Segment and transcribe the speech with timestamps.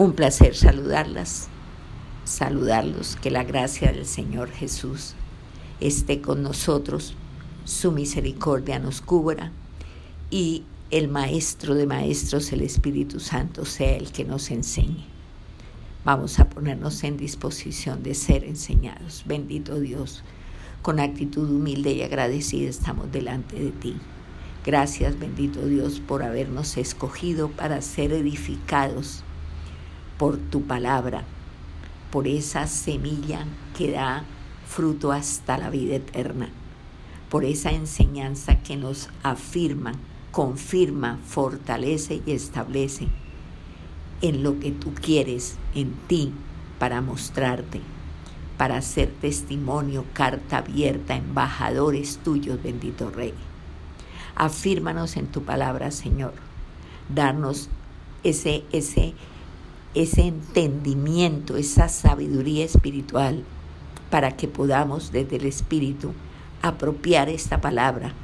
[0.00, 1.48] Un placer saludarlas,
[2.22, 5.14] saludarlos, que la gracia del Señor Jesús
[5.80, 7.16] esté con nosotros,
[7.64, 9.50] su misericordia nos cubra
[10.30, 15.04] y el Maestro de Maestros, el Espíritu Santo, sea el que nos enseñe.
[16.04, 19.24] Vamos a ponernos en disposición de ser enseñados.
[19.26, 20.22] Bendito Dios,
[20.80, 23.96] con actitud humilde y agradecida estamos delante de ti.
[24.64, 29.24] Gracias, bendito Dios, por habernos escogido para ser edificados
[30.18, 31.24] por tu palabra,
[32.10, 34.24] por esa semilla que da
[34.66, 36.48] fruto hasta la vida eterna,
[37.30, 39.92] por esa enseñanza que nos afirma,
[40.30, 43.08] confirma, fortalece y establece
[44.20, 46.32] en lo que tú quieres en ti
[46.78, 47.80] para mostrarte,
[48.56, 53.34] para ser testimonio, carta abierta, embajadores tuyos, bendito Rey.
[54.34, 56.34] Afírmanos en tu palabra, Señor.
[57.08, 57.68] Darnos
[58.22, 59.14] ese, ese,
[59.94, 63.44] ese entendimiento, esa sabiduría espiritual,
[64.10, 66.12] para que podamos desde el Espíritu
[66.62, 68.14] apropiar esta palabra,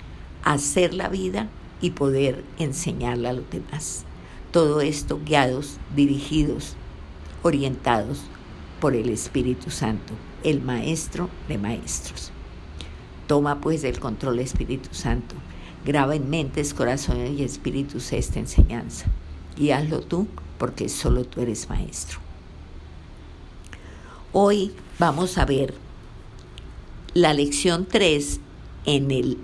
[0.43, 1.49] hacer la vida
[1.81, 4.05] y poder enseñarla a los demás.
[4.51, 6.77] Todo esto guiados, dirigidos,
[7.43, 8.23] orientados
[8.81, 12.31] por el Espíritu Santo, el Maestro de Maestros.
[13.27, 15.35] Toma pues el control Espíritu Santo.
[15.85, 19.07] Graba en mentes, corazones y espíritus esta enseñanza.
[19.57, 20.27] Y hazlo tú
[20.65, 22.21] porque solo tú eres maestro.
[24.33, 25.75] Hoy vamos a ver
[27.13, 28.41] la lección 3
[28.87, 29.37] en el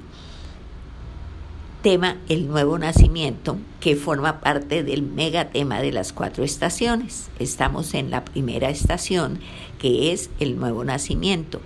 [1.83, 7.29] tema El nuevo nacimiento, que forma parte del megatema de las cuatro estaciones.
[7.39, 9.41] Estamos en la primera estación,
[9.79, 11.61] que es el nuevo nacimiento.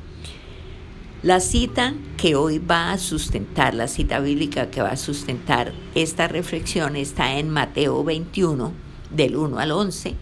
[1.23, 6.27] La cita que hoy va a sustentar, la cita bíblica que va a sustentar esta
[6.27, 8.83] reflexión está en Mateo 21,
[9.15, 10.15] del 1 al 11.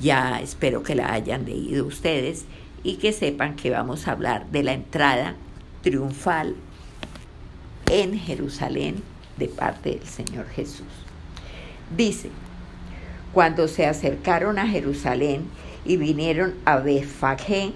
[0.00, 2.44] Ya espero que la hayan leído ustedes
[2.82, 5.36] y que sepan que vamos a hablar de la entrada
[5.82, 6.54] triunfal
[7.90, 9.02] en Jerusalén
[9.36, 10.86] de parte del Señor Jesús.
[11.96, 12.30] Dice,
[13.32, 15.46] cuando se acercaron a Jerusalén
[15.84, 17.72] y vinieron a Befagé,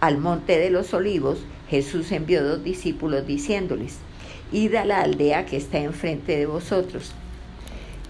[0.00, 3.98] al monte de los olivos, Jesús envió dos discípulos diciéndoles,
[4.52, 7.14] id a la aldea que está enfrente de vosotros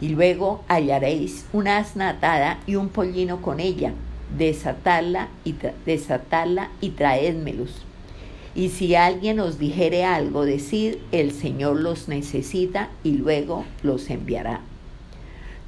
[0.02, 3.92] y luego hallaréis una asna atada y un pollino con ella,
[4.36, 5.54] desatadla y,
[5.86, 7.70] desatadla y traédmelos.
[8.56, 14.62] Y si alguien os dijere algo, decid, el Señor los necesita y luego los enviará.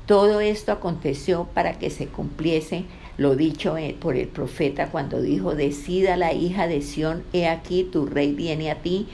[0.06, 5.54] Todo esto aconteció para que se cumpliese lo dicho eh, por el profeta cuando dijo,
[5.54, 9.06] decida la hija de Sión, he aquí tu rey viene a ti,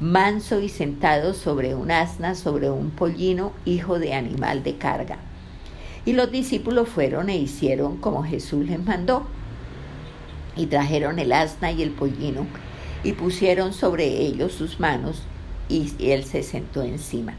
[0.00, 5.18] manso y sentado sobre un asna, sobre un pollino, hijo de animal de carga.
[6.04, 9.26] Y los discípulos fueron e hicieron como Jesús les mandó.
[10.56, 12.46] Y trajeron el asna y el pollino
[13.02, 15.22] y pusieron sobre ellos sus manos
[15.68, 17.34] y él se sentó encima.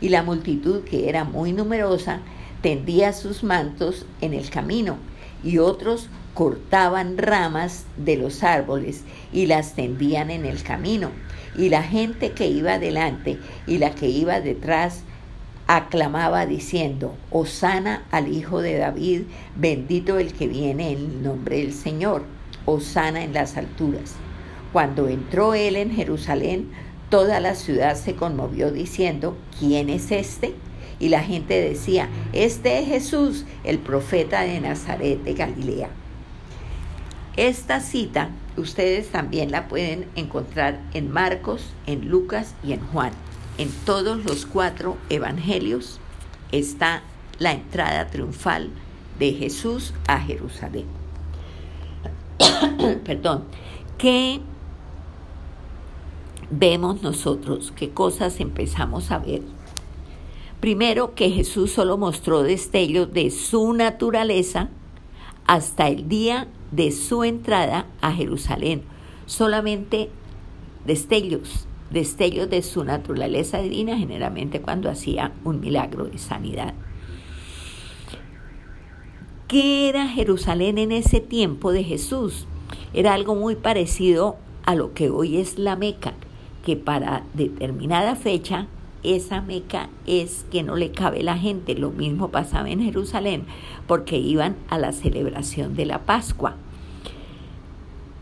[0.00, 2.20] Y la multitud, que era muy numerosa,
[2.62, 4.96] tendía sus mantos en el camino
[5.42, 11.10] y otros cortaban ramas de los árboles y las tendían en el camino
[11.56, 15.00] y la gente que iba delante y la que iba detrás
[15.66, 19.22] aclamaba diciendo, Osana al Hijo de David,
[19.56, 22.24] bendito el que viene en nombre del Señor,
[22.66, 24.12] Osana en las alturas.
[24.74, 26.70] Cuando entró él en Jerusalén,
[27.08, 30.52] toda la ciudad se conmovió diciendo, ¿quién es este?
[31.00, 35.88] Y la gente decía, este es Jesús, el profeta de Nazaret de Galilea.
[37.36, 43.12] Esta cita ustedes también la pueden encontrar en Marcos, en Lucas y en Juan.
[43.58, 46.00] En todos los cuatro evangelios
[46.50, 47.02] está
[47.38, 48.70] la entrada triunfal
[49.18, 50.86] de Jesús a Jerusalén.
[53.04, 53.44] Perdón,
[53.98, 54.40] ¿qué
[56.50, 57.72] vemos nosotros?
[57.76, 59.42] ¿Qué cosas empezamos a ver?
[60.60, 64.70] Primero que Jesús solo mostró destellos de su naturaleza
[65.46, 68.82] hasta el día de su entrada a Jerusalén.
[69.24, 70.10] Solamente
[70.84, 76.74] destellos, destellos de su naturaleza divina, generalmente cuando hacía un milagro de sanidad.
[79.48, 82.46] ¿Qué era Jerusalén en ese tiempo de Jesús?
[82.92, 84.36] Era algo muy parecido
[84.66, 86.12] a lo que hoy es la Meca,
[86.64, 88.66] que para determinada fecha
[89.02, 91.74] esa Meca es que no le cabe la gente.
[91.74, 93.44] Lo mismo pasaba en Jerusalén
[93.86, 96.56] porque iban a la celebración de la Pascua.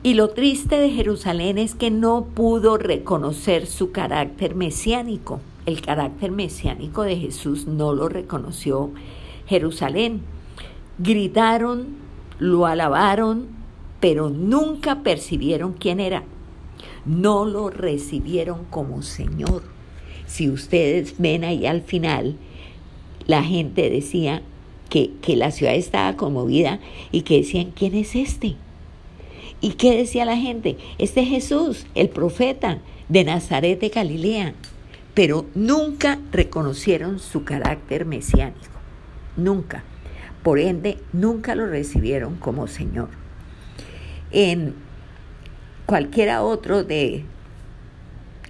[0.07, 5.41] Y lo triste de Jerusalén es que no pudo reconocer su carácter mesiánico.
[5.65, 8.91] El carácter mesiánico de Jesús no lo reconoció
[9.47, 10.21] Jerusalén.
[10.99, 11.97] gritaron,
[12.39, 13.47] lo alabaron,
[13.99, 16.25] pero nunca percibieron quién era.
[17.07, 19.63] No lo recibieron como Señor.
[20.27, 22.37] Si ustedes ven ahí al final,
[23.27, 24.43] la gente decía
[24.91, 26.79] que, que la ciudad estaba conmovida
[27.11, 28.57] y que decían, ¿quién es este?
[29.65, 30.77] ¿Y qué decía la gente?
[30.99, 34.53] Este es Jesús, el profeta de Nazaret de Galilea.
[35.15, 38.79] Pero nunca reconocieron su carácter mesiánico.
[39.39, 39.83] Nunca.
[40.43, 43.09] Por ende, nunca lo recibieron como Señor.
[44.33, 44.75] En
[45.87, 47.25] cualquiera otro de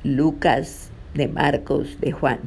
[0.03, 2.41] Lucas, de Marcos, de Juan,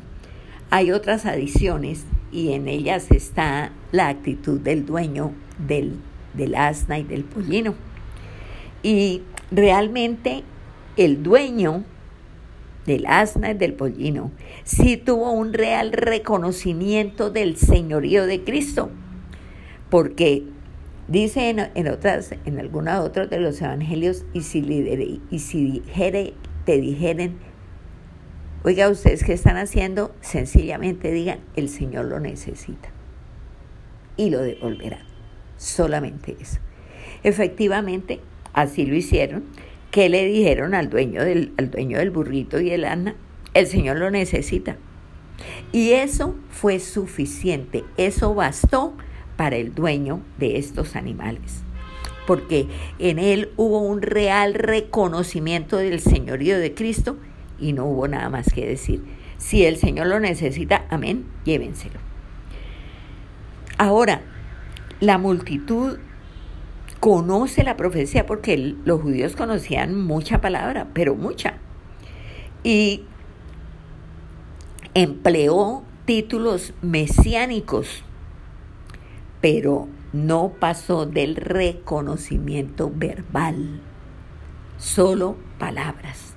[0.71, 2.03] hay otras adiciones
[2.33, 5.93] y en ellas está la actitud del dueño del,
[6.33, 7.86] del asna y del pollino.
[8.87, 10.45] Y realmente
[10.95, 11.83] el dueño
[12.85, 14.31] del asna y del pollino
[14.63, 18.89] sí tuvo un real reconocimiento del señorío de Cristo,
[19.89, 20.45] porque
[21.09, 24.59] dice en, otras, en alguna otra de los evangelios, y si,
[25.31, 27.39] y si dijere, te dijeren,
[28.63, 32.87] oiga, ustedes qué están haciendo, sencillamente digan, el Señor lo necesita
[34.15, 34.99] y lo devolverá.
[35.57, 36.59] Solamente eso.
[37.23, 38.21] Efectivamente,
[38.53, 39.43] Así lo hicieron.
[39.91, 43.15] ¿Qué le dijeron al dueño del, al dueño del burrito y el asna?
[43.53, 44.77] El Señor lo necesita.
[45.71, 48.93] Y eso fue suficiente, eso bastó
[49.35, 51.63] para el dueño de estos animales,
[52.25, 52.67] porque
[52.99, 57.17] en él hubo un real reconocimiento del señorío de Cristo
[57.59, 59.03] y no hubo nada más que decir.
[59.37, 61.99] Si el Señor lo necesita, amén, llévenselo.
[63.77, 64.21] Ahora,
[64.99, 65.99] la multitud
[66.99, 71.57] conoce la profecía porque los judíos conocían mucha palabra, pero mucha.
[72.63, 73.03] Y
[74.93, 78.03] empleó títulos mesiánicos,
[79.41, 83.81] pero no pasó del reconocimiento verbal,
[84.77, 86.33] solo palabras.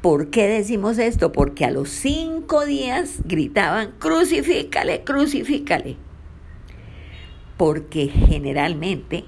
[0.00, 1.32] ¿Por qué decimos esto?
[1.32, 5.96] Porque a los cinco días gritaban, crucifícale, crucifícale.
[7.56, 9.24] Porque generalmente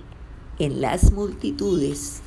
[0.60, 2.20] en las multitudes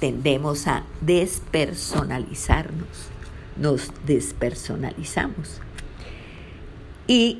[0.00, 2.88] tendemos a despersonalizarnos,
[3.56, 5.60] nos despersonalizamos.
[7.06, 7.38] Y,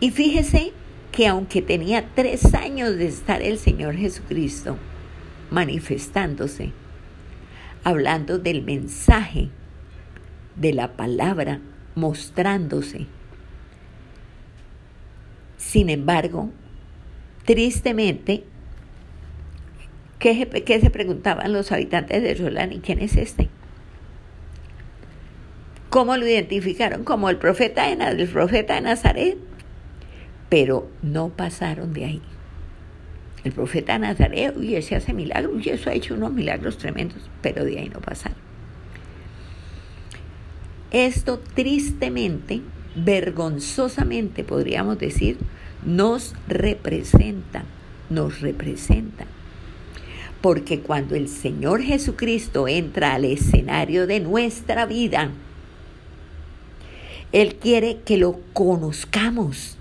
[0.00, 0.72] y fíjese
[1.12, 4.78] que aunque tenía tres años de estar el Señor Jesucristo
[5.50, 6.72] manifestándose,
[7.84, 9.50] hablando del mensaje,
[10.56, 11.60] de la palabra,
[11.94, 13.06] mostrándose,
[15.58, 16.48] sin embargo,
[17.44, 18.44] tristemente,
[20.24, 22.80] ¿Qué, se preguntaban los habitantes de Rolani?
[22.80, 23.50] ¿Quién es este?
[25.90, 27.04] ¿Cómo lo identificaron?
[27.04, 29.36] Como el profeta de, el profeta de Nazaret.
[30.48, 32.22] Pero no pasaron de ahí.
[33.44, 37.28] El profeta de Nazaret, uy, ese hace milagros, y eso ha hecho unos milagros tremendos,
[37.42, 38.38] pero de ahí no pasaron.
[40.90, 42.62] Esto tristemente,
[42.96, 45.36] vergonzosamente podríamos decir,
[45.84, 47.64] nos representa,
[48.08, 49.26] nos representa
[50.44, 55.30] porque cuando el Señor Jesucristo entra al escenario de nuestra vida,
[57.32, 59.78] Él quiere que lo conozcamos.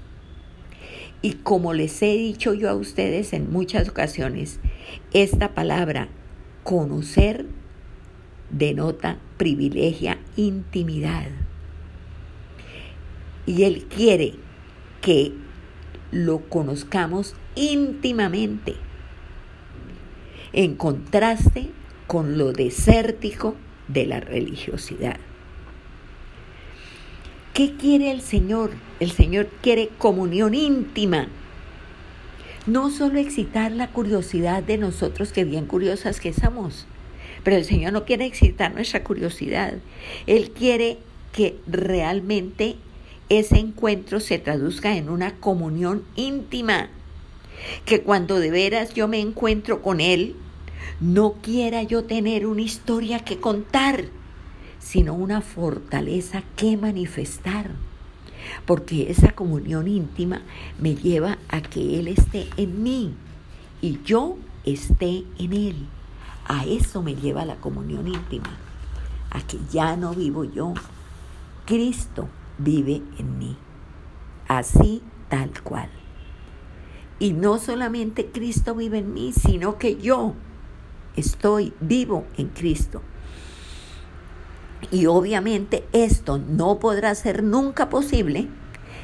[1.21, 4.61] Y como les he dicho yo a ustedes en muchas ocasiones,
[5.11, 6.07] esta palabra
[6.63, 7.45] conocer
[8.49, 11.27] denota privilegia intimidad.
[13.45, 14.35] Y Él quiere
[15.01, 15.33] que
[16.11, 18.75] lo conozcamos íntimamente
[20.53, 21.69] en contraste
[22.07, 23.55] con lo desértico
[23.87, 25.17] de la religiosidad.
[27.53, 28.71] ¿Qué quiere el Señor?
[28.99, 31.27] El Señor quiere comunión íntima.
[32.65, 36.87] No solo excitar la curiosidad de nosotros, que bien curiosas que somos,
[37.43, 39.73] pero el Señor no quiere excitar nuestra curiosidad.
[40.27, 40.97] Él quiere
[41.33, 42.77] que realmente
[43.29, 46.89] ese encuentro se traduzca en una comunión íntima.
[47.85, 50.35] Que cuando de veras yo me encuentro con Él,
[50.99, 54.05] no quiera yo tener una historia que contar,
[54.79, 57.71] sino una fortaleza que manifestar.
[58.65, 60.41] Porque esa comunión íntima
[60.79, 63.13] me lleva a que Él esté en mí
[63.81, 65.75] y yo esté en Él.
[66.45, 68.57] A eso me lleva la comunión íntima,
[69.31, 70.73] a que ya no vivo yo,
[71.65, 73.55] Cristo vive en mí,
[74.49, 75.89] así tal cual.
[77.19, 80.33] Y no solamente Cristo vive en mí, sino que yo
[81.15, 83.01] estoy vivo en Cristo.
[84.91, 88.47] Y obviamente esto no podrá ser nunca posible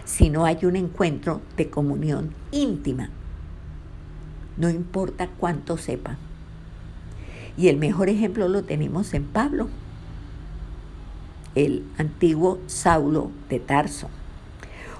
[0.06, 3.10] si no hay un encuentro de comunión íntima
[4.60, 6.18] no importa cuánto sepa.
[7.58, 9.70] Y el mejor ejemplo lo tenemos en Pablo,
[11.56, 14.10] el antiguo Saulo de Tarso.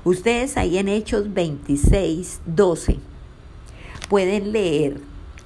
[0.04, 2.98] Ustedes ahí en Hechos 26, 12
[4.08, 5.02] pueden leer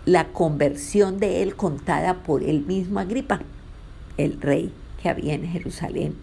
[0.06, 3.42] la conversión de él contada por el mismo Agripa,
[4.18, 6.16] el rey que había en Jerusalén,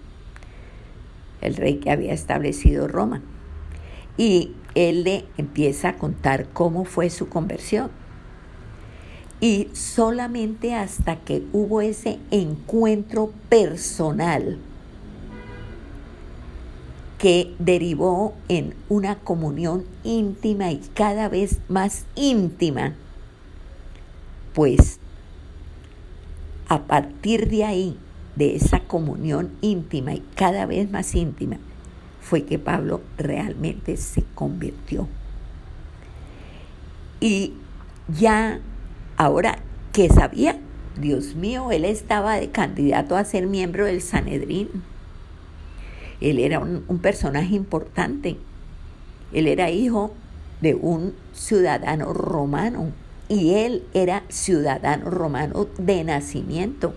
[1.41, 3.23] el rey que había establecido Roma.
[4.17, 7.91] Y él le empieza a contar cómo fue su conversión.
[9.41, 14.59] Y solamente hasta que hubo ese encuentro personal
[17.17, 22.95] que derivó en una comunión íntima y cada vez más íntima,
[24.55, 25.01] pues
[26.69, 27.99] a partir de ahí,
[28.37, 31.59] de esa comunión íntima y cada vez más íntima,
[32.21, 35.09] fue que Pablo realmente se convirtió.
[37.19, 37.55] Y
[38.09, 38.61] ya
[39.17, 39.59] ahora
[39.93, 40.59] que sabía,
[40.99, 44.69] Dios mío, él estaba de candidato a ser miembro del Sanedrín.
[46.21, 48.37] Él era un, un personaje importante.
[49.33, 50.15] Él era hijo
[50.61, 52.93] de un ciudadano romano
[53.31, 56.95] y él era ciudadano romano de nacimiento.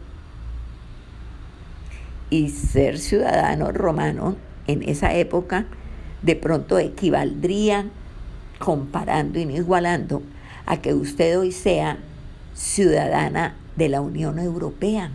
[2.31, 4.35] Y ser ciudadano romano
[4.65, 5.67] en esa época
[6.23, 7.85] de pronto equivaldría,
[8.57, 10.23] comparando y no igualando,
[10.65, 11.99] a que usted hoy sea
[12.55, 15.11] ciudadana de la Unión Europea.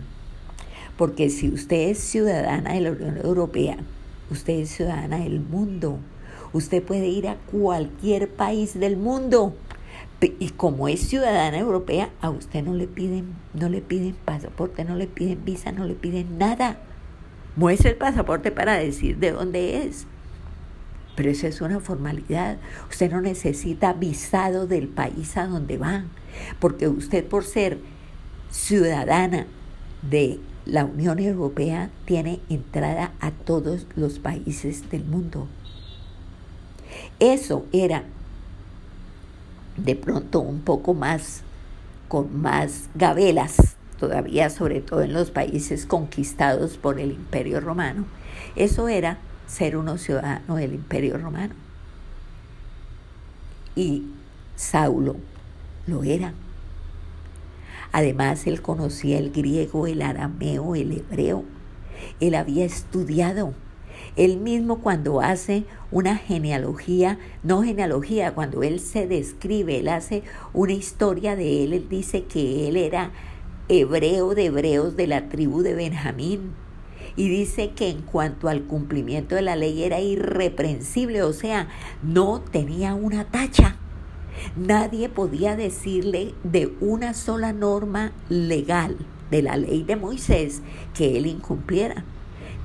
[0.97, 3.75] Porque si usted es ciudadana de la Unión Europea,
[4.31, 5.99] usted es ciudadana del mundo.
[6.53, 9.53] Usted puede ir a cualquier país del mundo.
[10.21, 14.95] Y como es ciudadana europea, a usted no le piden, no le piden pasaporte, no
[14.95, 16.77] le piden visa, no le piden nada.
[17.55, 20.07] Muestre el pasaporte para decir de dónde es.
[21.15, 22.57] Pero eso es una formalidad.
[22.89, 26.03] Usted no necesita visado del país a donde va,
[26.59, 27.79] porque usted por ser
[28.49, 29.47] ciudadana
[30.01, 35.47] de la Unión Europea tiene entrada a todos los países del mundo.
[37.19, 38.03] Eso era
[39.83, 41.41] de pronto un poco más,
[42.07, 48.05] con más gabelas todavía sobre todo en los países conquistados por el imperio romano,
[48.55, 51.53] eso era ser uno ciudadano del imperio romano.
[53.75, 54.05] Y
[54.55, 55.17] Saulo
[55.87, 56.33] lo era.
[57.91, 61.43] Además, él conocía el griego, el arameo, el hebreo.
[62.19, 63.53] Él había estudiado.
[64.19, 70.73] Él mismo cuando hace una genealogía, no genealogía, cuando él se describe, él hace una
[70.73, 73.11] historia de él, él dice que él era
[73.69, 76.51] hebreo de hebreos de la tribu de Benjamín.
[77.15, 81.69] Y dice que en cuanto al cumplimiento de la ley era irreprensible, o sea,
[82.03, 83.77] no tenía una tacha.
[84.57, 88.97] Nadie podía decirle de una sola norma legal
[89.31, 90.61] de la ley de Moisés
[90.93, 92.03] que él incumpliera.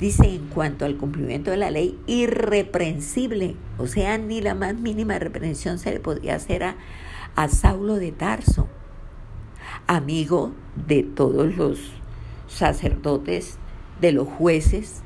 [0.01, 5.19] Dice en cuanto al cumplimiento de la ley, irreprensible, o sea, ni la más mínima
[5.19, 6.77] reprensión se le podía hacer a,
[7.37, 8.69] a Saulo de Tarso
[9.87, 10.53] amigo
[10.87, 11.93] de todos los
[12.49, 13.59] sacerdotes,
[14.01, 15.03] de los jueces,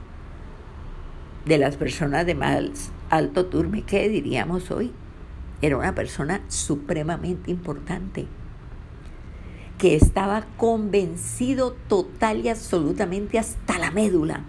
[1.45, 4.92] de las personas de más alto turme, ¿qué diríamos hoy?
[5.62, 8.26] Era una persona supremamente importante,
[9.78, 14.45] que estaba convencido total y absolutamente hasta la médula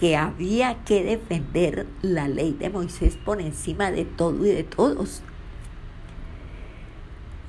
[0.00, 5.22] que había que defender la ley de Moisés por encima de todo y de todos.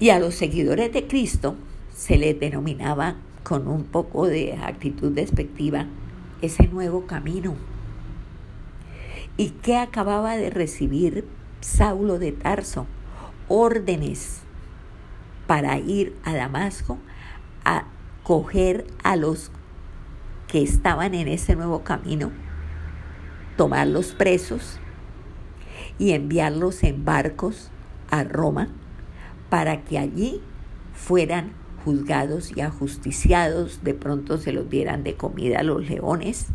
[0.02, 1.56] Y a los seguidores de Cristo
[1.96, 5.86] se les denominaba con un poco de actitud despectiva
[6.42, 7.56] ese nuevo camino.
[9.38, 11.26] ¿Y qué acababa de recibir
[11.62, 12.86] Saulo de Tarso?
[13.48, 14.42] Órdenes
[15.48, 16.98] para ir a Damasco
[17.64, 17.86] a
[18.24, 19.52] coger a los
[20.52, 22.30] que estaban en ese nuevo camino,
[23.56, 24.80] tomarlos presos
[25.98, 27.72] y enviarlos en barcos
[28.10, 28.68] a Roma
[29.50, 30.42] para que allí
[30.94, 31.54] fueran
[31.86, 36.48] juzgados y ajusticiados, de pronto se los dieran de comida a los leones,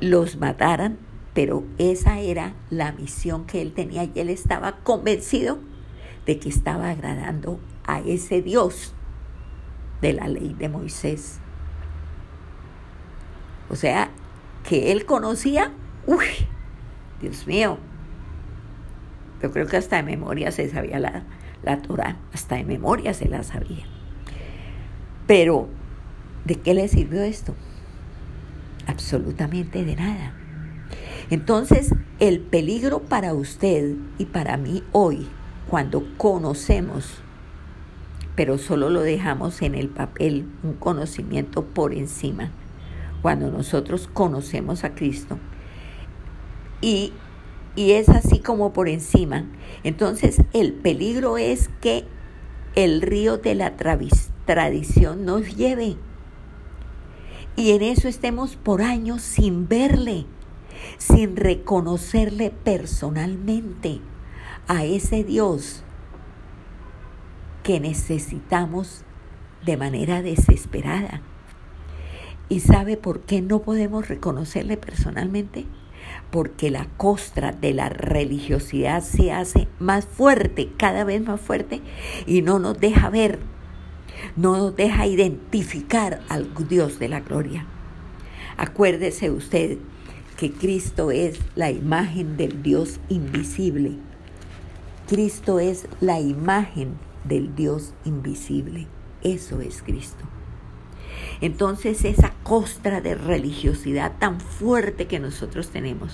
[0.00, 0.98] los mataran,
[1.32, 5.58] pero esa era la misión que él tenía y él estaba convencido
[6.26, 8.92] de que estaba agradando a ese Dios
[10.02, 11.41] de la ley de Moisés.
[13.72, 14.10] O sea,
[14.68, 15.72] que él conocía,
[16.06, 16.26] uy,
[17.20, 17.78] Dios mío,
[19.42, 21.24] yo creo que hasta de memoria se sabía la,
[21.62, 23.86] la Torah, hasta de memoria se la sabía.
[25.26, 25.68] Pero,
[26.44, 27.54] ¿de qué le sirvió esto?
[28.86, 30.34] Absolutamente de nada.
[31.30, 35.28] Entonces, el peligro para usted y para mí hoy
[35.70, 37.22] cuando conocemos,
[38.36, 42.50] pero solo lo dejamos en el papel, un conocimiento por encima.
[43.22, 45.38] Cuando nosotros conocemos a Cristo.
[46.80, 47.12] Y,
[47.76, 49.46] y es así como por encima,
[49.84, 52.04] entonces el peligro es que
[52.74, 55.96] el río de la tradición nos lleve.
[57.54, 60.26] Y en eso estemos por años sin verle,
[60.98, 64.00] sin reconocerle personalmente
[64.68, 65.84] a ese Dios
[67.62, 69.04] que necesitamos
[69.64, 71.22] de manera desesperada.
[72.52, 75.64] ¿Y sabe por qué no podemos reconocerle personalmente?
[76.30, 81.80] Porque la costra de la religiosidad se hace más fuerte, cada vez más fuerte,
[82.26, 83.38] y no nos deja ver,
[84.36, 87.64] no nos deja identificar al Dios de la gloria.
[88.58, 89.78] Acuérdese usted
[90.36, 93.96] que Cristo es la imagen del Dios invisible
[95.08, 98.86] Cristo es la imagen del Dios invisible.
[99.22, 100.24] Eso es Cristo.
[101.42, 106.12] Entonces esa costra de religiosidad tan fuerte que nosotros tenemos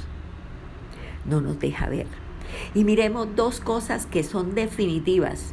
[1.26, 2.06] no nos deja ver.
[2.74, 5.52] Y miremos dos cosas que son definitivas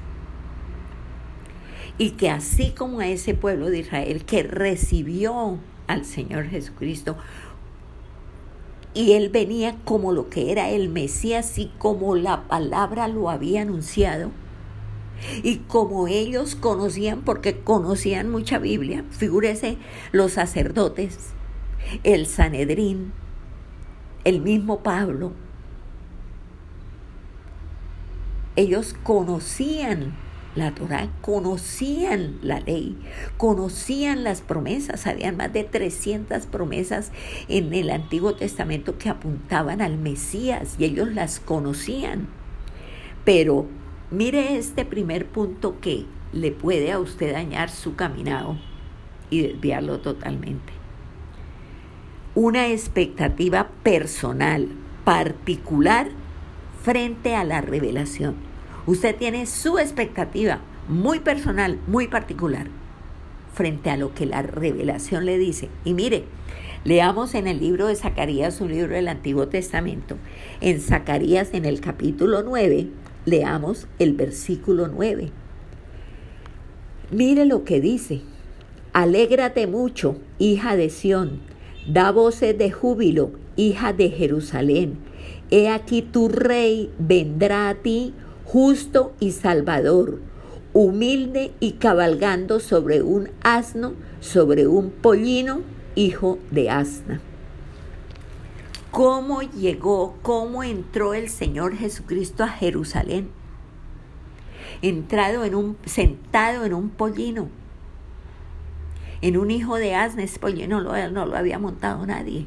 [1.98, 7.18] y que así como a ese pueblo de Israel que recibió al Señor Jesucristo
[8.94, 13.64] y él venía como lo que era el Mesías y como la palabra lo había
[13.64, 14.32] anunciado.
[15.44, 19.78] Y como ellos conocían, porque conocían mucha Biblia, figúrese
[20.12, 21.32] los sacerdotes,
[22.04, 23.14] el Sanedrín,
[24.24, 25.34] el mismo Pablo,
[28.56, 30.16] ellos conocían
[30.56, 32.98] la Torah, conocían la ley,
[33.38, 37.12] conocían las promesas, habían más de 300 promesas
[37.50, 42.28] en el Antiguo Testamento que apuntaban al Mesías y ellos las conocían.
[43.26, 43.68] Pero
[44.12, 48.58] mire este primer punto que le puede a usted dañar su caminado
[49.30, 50.74] y desviarlo totalmente.
[52.36, 54.68] Una expectativa personal,
[55.06, 56.10] particular,
[56.84, 58.36] frente a la revelación.
[58.86, 62.68] Usted tiene su expectativa muy personal, muy particular,
[63.54, 65.70] frente a lo que la revelación le dice.
[65.84, 66.26] Y mire,
[66.84, 70.18] leamos en el libro de Zacarías, un libro del Antiguo Testamento.
[70.62, 72.90] En Zacarías, en el capítulo 9,
[73.26, 75.32] leamos el versículo 9.
[77.12, 78.22] Mire lo que dice.
[78.94, 81.40] Alégrate mucho, hija de Sión.
[81.88, 84.98] Da voces de júbilo, hija de Jerusalén.
[85.52, 88.14] He aquí tu rey vendrá a ti
[88.46, 90.20] justo y salvador,
[90.74, 95.62] humilde y cabalgando sobre un asno, sobre un pollino,
[95.96, 97.22] hijo de asna.
[98.96, 103.30] ¿Cómo llegó, cómo entró el Señor Jesucristo a Jerusalén?
[104.82, 107.50] Entrado en un, sentado en un pollino,
[109.22, 112.46] en un hijo de asna, ese pollino no lo había montado nadie.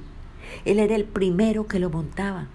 [0.64, 2.46] Él era el primero que lo montaba.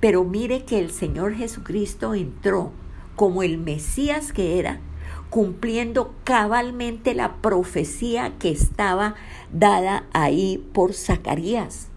[0.00, 2.72] Pero mire que el Señor Jesucristo entró
[3.14, 4.80] como el Mesías que era,
[5.28, 9.16] cumpliendo cabalmente la profecía que estaba
[9.52, 11.90] dada ahí por Zacarías,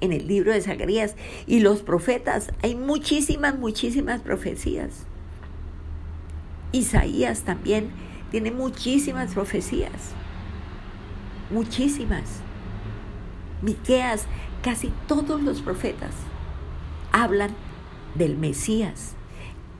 [0.00, 1.16] en el libro de Zacarías.
[1.46, 5.06] Y los profetas, hay muchísimas, muchísimas profecías.
[6.72, 7.90] Isaías también
[8.30, 10.12] tiene muchísimas profecías,
[11.50, 12.40] muchísimas.
[13.60, 14.26] Miqueas,
[14.62, 16.14] casi todos los profetas
[17.12, 17.50] hablan
[18.14, 19.14] del Mesías.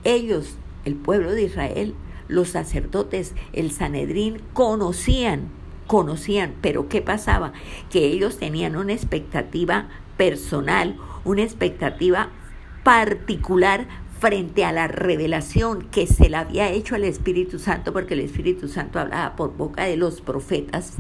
[0.05, 1.95] Ellos, el pueblo de Israel,
[2.29, 5.49] los sacerdotes, el Sanedrín, conocían,
[5.87, 7.53] conocían, pero ¿qué pasaba?
[7.91, 9.89] Que ellos tenían una expectativa
[10.21, 12.29] personal, una expectativa
[12.85, 18.21] particular frente a la revelación que se le había hecho al Espíritu Santo, porque el
[18.21, 20.99] Espíritu Santo hablaba por boca de los profetas.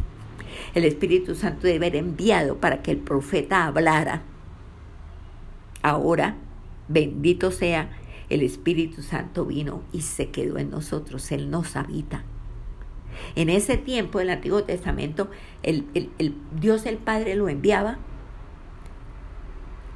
[0.72, 4.22] El Espíritu Santo debe haber enviado para que el profeta hablara
[5.82, 6.36] Ahora,
[6.88, 7.90] bendito sea,
[8.30, 12.24] el Espíritu Santo vino y se quedó en nosotros, Él nos habita.
[13.36, 15.28] En ese tiempo del Antiguo Testamento,
[15.62, 15.84] el,
[16.58, 17.98] Dios el Padre lo enviaba,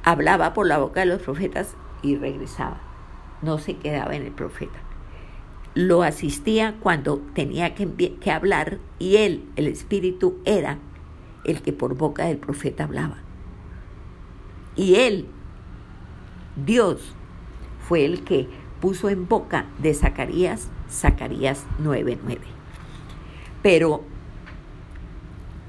[0.05, 2.79] hablaba por la boca de los profetas y regresaba.
[3.41, 4.79] No se quedaba en el profeta.
[5.73, 10.77] Lo asistía cuando tenía que, hablar y él, el Espíritu, era
[11.43, 13.17] el que por boca del profeta hablaba.
[14.77, 15.27] Y él
[16.55, 17.13] Dios
[17.81, 18.47] fue el que
[18.79, 22.37] puso en boca de Zacarías Zacarías 9:9.
[23.61, 24.03] Pero,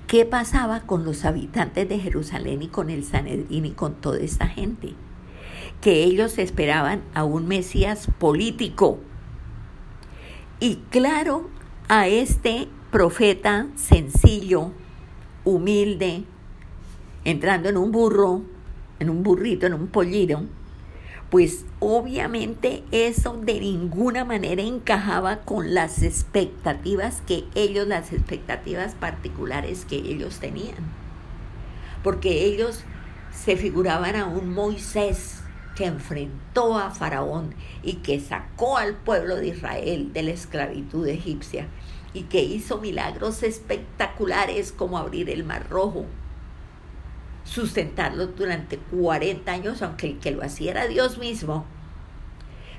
[0.06, 4.46] ¿qué pasaba con los habitantes de Jerusalén y con el Sanedrín y con toda esta
[4.46, 4.94] gente?
[5.80, 8.98] Que ellos esperaban a un Mesías político,
[10.58, 11.50] Y claro,
[11.88, 14.72] a este profeta sencillo,
[15.44, 16.24] humilde,
[17.24, 18.40] entrando en un burro,
[18.98, 20.44] en un burrito, en un pollito,
[21.30, 29.84] pues obviamente eso de ninguna manera encajaba con las expectativas que ellos, las expectativas particulares
[29.84, 30.76] que ellos tenían.
[32.04, 32.84] Porque ellos
[33.32, 35.42] se figuraban a un Moisés
[35.74, 41.66] que enfrentó a Faraón y que sacó al pueblo de Israel de la esclavitud egipcia
[42.14, 46.06] y que hizo milagros espectaculares como abrir el mar rojo,
[47.46, 51.64] sustentarlo durante 40 años, aunque el que lo hacía era Dios mismo.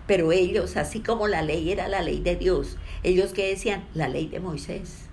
[0.05, 4.07] Pero ellos, así como la ley era la ley de Dios, ellos que decían la
[4.07, 5.05] ley de Moisés.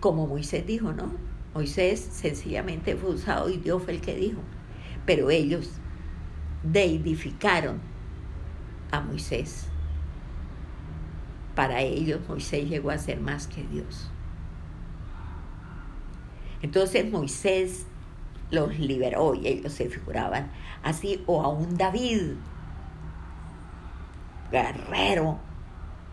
[0.00, 1.12] Como Moisés dijo, ¿no?
[1.54, 4.40] Moisés sencillamente fue usado y Dios fue el que dijo.
[5.06, 5.70] Pero ellos
[6.62, 7.80] deidificaron
[8.90, 9.66] a Moisés.
[11.54, 14.10] Para ellos Moisés llegó a ser más que Dios.
[16.62, 17.86] Entonces Moisés
[18.50, 20.50] los liberó y ellos se figuraban
[20.82, 22.34] así, o a un David,
[24.50, 25.38] guerrero,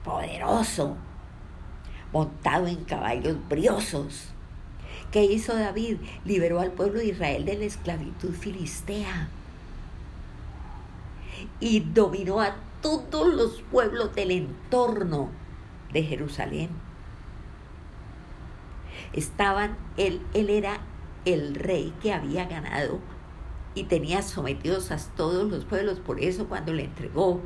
[0.04, 0.98] poderoso,
[2.12, 4.30] montado en caballos briosos.
[5.12, 5.98] ¿Qué hizo David?
[6.26, 9.30] Liberó al pueblo de Israel de la esclavitud filistea
[11.60, 15.30] y dominó a todos los pueblos del entorno
[15.92, 16.70] de Jerusalén.
[19.14, 20.80] Estaban, él, él era
[21.26, 23.00] el rey que había ganado
[23.76, 26.00] y tenía sometidos a todos los pueblos.
[26.00, 27.42] Por eso cuando le entregó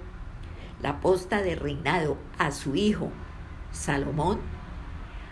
[0.82, 3.12] la posta de reinado a su hijo
[3.72, 4.40] Salomón,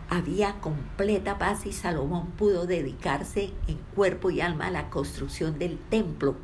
[0.10, 5.78] había completa paz y Salomón pudo dedicarse en cuerpo y alma a la construcción del
[5.78, 6.36] templo.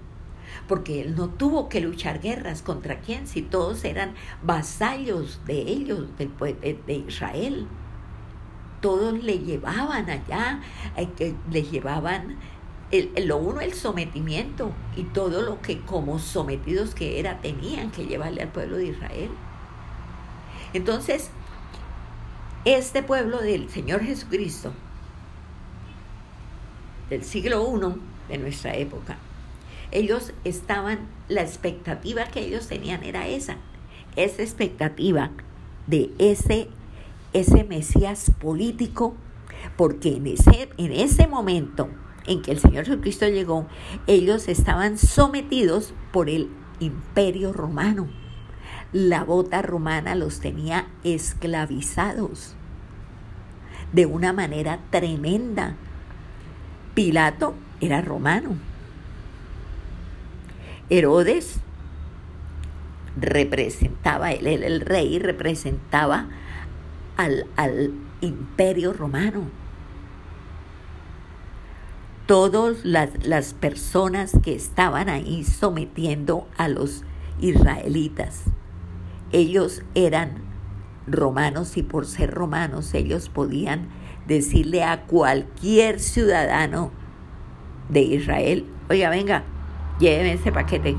[0.68, 6.08] Porque él no tuvo que luchar guerras contra quién, si todos eran vasallos de ellos,
[6.18, 6.28] de,
[6.86, 7.68] de Israel
[8.82, 10.60] todos le llevaban allá,
[10.98, 12.38] eh, le llevaban
[12.92, 18.06] el, lo uno el sometimiento y todo lo que como sometidos que era tenían que
[18.06, 19.30] llevarle al pueblo de Israel.
[20.74, 21.30] Entonces,
[22.66, 24.74] este pueblo del Señor Jesucristo,
[27.10, 29.18] del siglo I de nuestra época,
[29.92, 33.58] ellos estaban, la expectativa que ellos tenían era esa,
[34.16, 35.32] esa expectativa
[35.88, 36.70] de ese
[37.34, 39.16] ese Mesías político,
[39.78, 41.90] porque en ese, en ese momento
[42.26, 43.68] en que el Señor Jesucristo llegó,
[44.08, 48.08] ellos estaban sometidos por el imperio romano.
[48.94, 52.56] La bota romana los tenía esclavizados
[53.94, 55.76] de una manera tremenda.
[56.94, 58.58] Pilato era romano.
[60.90, 61.62] Herodes
[63.18, 66.30] representaba, él el rey, representaba
[67.18, 69.50] al, imperio romano.
[72.28, 77.04] Todas las, las personas que estaban ahí sometiendo a los
[77.40, 78.44] israelitas,
[79.32, 80.44] ellos eran
[81.08, 83.90] romanos y por ser romanos ellos podían
[84.28, 86.92] decirle a cualquier ciudadano
[87.90, 89.44] de Israel, oiga, venga,
[90.00, 90.96] lléveme este paquete,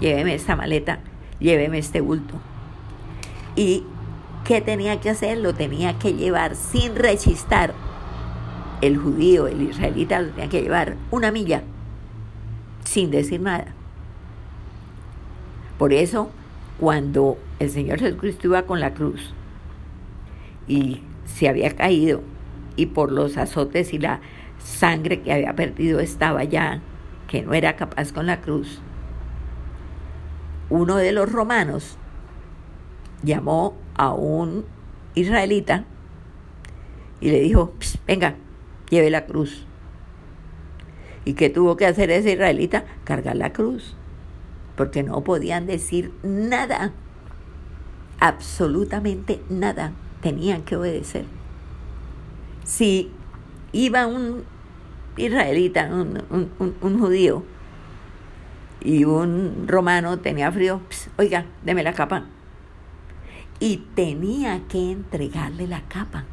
[0.00, 1.00] lléveme esta maleta,
[1.38, 2.34] lléveme este bulto.
[3.54, 3.84] Y
[4.46, 5.38] ¿Qué tenía que hacer?
[5.38, 7.74] Lo tenía que llevar sin rechistar.
[8.80, 11.64] El judío, el israelita, lo tenía que llevar una milla,
[12.84, 13.74] sin decir nada.
[15.78, 16.30] Por eso,
[16.78, 19.34] cuando el Señor Jesucristo iba con la cruz
[20.68, 22.22] y se había caído
[22.76, 24.20] y por los azotes y la
[24.58, 26.82] sangre que había perdido estaba ya,
[27.26, 28.80] que no era capaz con la cruz,
[30.70, 31.98] uno de los romanos
[33.24, 34.64] llamó a un
[35.14, 35.84] israelita
[37.20, 37.72] y le dijo,
[38.06, 38.36] venga,
[38.90, 39.66] lleve la cruz.
[41.24, 42.84] ¿Y qué tuvo que hacer ese israelita?
[43.04, 43.96] Cargar la cruz,
[44.76, 46.92] porque no podían decir nada,
[48.20, 51.24] absolutamente nada, tenían que obedecer.
[52.64, 53.10] Si
[53.72, 54.44] iba un
[55.16, 57.42] israelita, un, un judío,
[58.82, 60.80] y un romano tenía frío,
[61.16, 62.26] oiga, deme la capa
[63.60, 66.24] y tenía que entregarle la capa.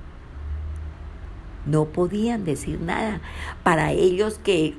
[1.65, 3.21] No podían decir nada.
[3.63, 4.75] Para ellos que,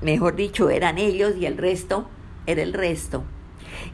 [0.00, 2.08] mejor dicho, eran ellos y el resto
[2.46, 3.24] era el resto.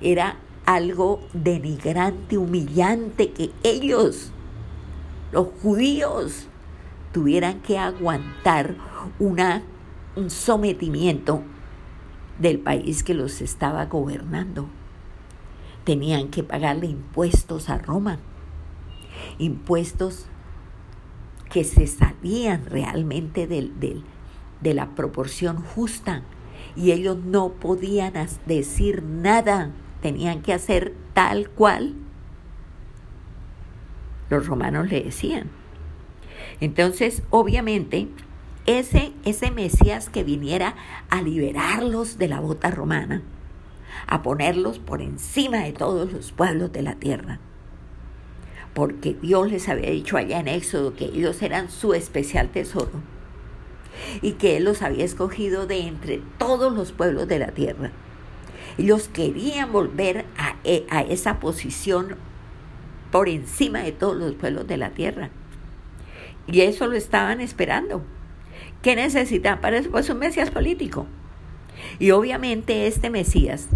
[0.00, 4.30] Era algo denigrante, humillante que ellos,
[5.32, 6.46] los judíos,
[7.12, 8.74] tuvieran que aguantar
[9.18, 9.62] una,
[10.16, 11.42] un sometimiento
[12.38, 14.68] del país que los estaba gobernando
[15.84, 18.18] tenían que pagarle impuestos a Roma.
[19.38, 20.26] impuestos
[21.50, 24.04] que se salían realmente del, del,
[24.60, 26.22] de la proporción justa
[26.76, 28.14] y ellos no podían
[28.46, 29.70] decir nada,
[30.02, 31.94] tenían que hacer tal cual
[34.30, 35.48] los romanos le decían.
[36.60, 38.08] Entonces, obviamente,
[38.66, 40.74] ese, ese Mesías que viniera
[41.10, 43.22] a liberarlos de la bota romana,
[44.06, 47.40] a ponerlos por encima de todos los pueblos de la tierra,
[48.74, 52.90] porque Dios les había dicho allá en Éxodo que ellos eran su especial tesoro
[54.20, 57.92] y que Él los había escogido de entre todos los pueblos de la tierra.
[58.76, 62.16] Ellos querían volver a, e, a esa posición
[63.12, 65.30] por encima de todos los pueblos de la tierra.
[66.48, 68.02] Y eso lo estaban esperando.
[68.82, 69.90] ¿Qué necesitan para eso?
[69.90, 71.06] Pues un Mesías político.
[71.98, 73.68] Y obviamente este Mesías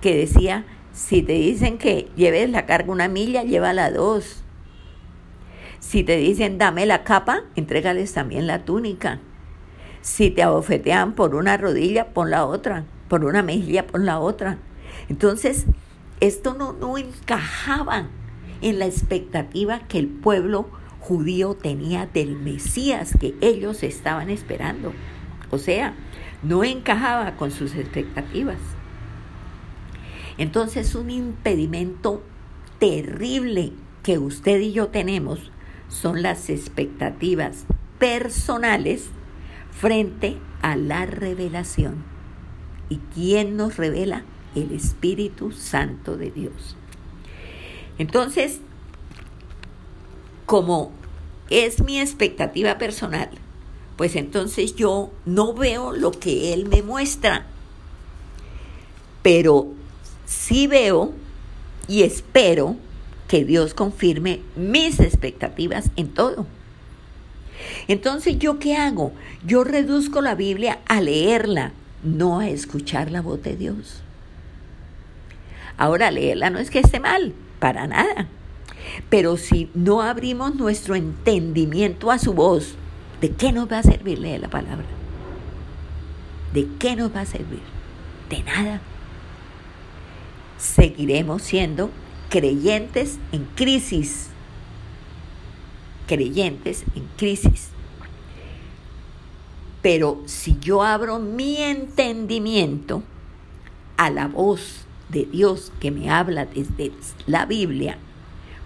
[0.00, 4.42] que decía, si te dicen que lleves la carga una milla, llévala dos.
[5.78, 9.20] Si te dicen dame la capa, entrégales también la túnica.
[10.02, 12.84] Si te abofetean por una rodilla, pon la otra.
[13.08, 14.58] Por una mejilla, pon la otra.
[15.08, 15.66] Entonces,
[16.20, 18.08] esto no, no encajaba
[18.62, 20.68] en la expectativa que el pueblo
[21.00, 24.92] judío tenía del Mesías que ellos estaban esperando.
[25.50, 25.94] O sea,
[26.42, 28.58] no encajaba con sus expectativas.
[30.40, 32.22] Entonces un impedimento
[32.78, 35.52] terrible que usted y yo tenemos
[35.88, 37.66] son las expectativas
[37.98, 39.10] personales
[39.70, 42.02] frente a la revelación.
[42.88, 44.24] ¿Y quién nos revela?
[44.54, 46.74] El Espíritu Santo de Dios.
[47.98, 48.60] Entonces,
[50.46, 50.90] como
[51.50, 53.28] es mi expectativa personal,
[53.98, 57.44] pues entonces yo no veo lo que Él me muestra,
[59.22, 59.78] pero
[60.30, 61.12] sí veo
[61.88, 62.76] y espero
[63.26, 66.46] que Dios confirme mis expectativas en todo.
[67.88, 69.12] Entonces, ¿yo qué hago?
[69.44, 71.72] Yo reduzco la Biblia a leerla,
[72.04, 74.02] no a escuchar la voz de Dios.
[75.76, 78.28] Ahora, leerla no es que esté mal, para nada.
[79.08, 82.76] Pero si no abrimos nuestro entendimiento a su voz,
[83.20, 84.86] ¿de qué nos va a servir leer la palabra?
[86.54, 87.62] ¿De qué nos va a servir?
[88.28, 88.80] De nada.
[90.60, 91.90] Seguiremos siendo
[92.28, 94.28] creyentes en crisis.
[96.06, 97.68] Creyentes en crisis.
[99.80, 103.02] Pero si yo abro mi entendimiento
[103.96, 106.92] a la voz de Dios que me habla desde
[107.26, 107.96] la Biblia,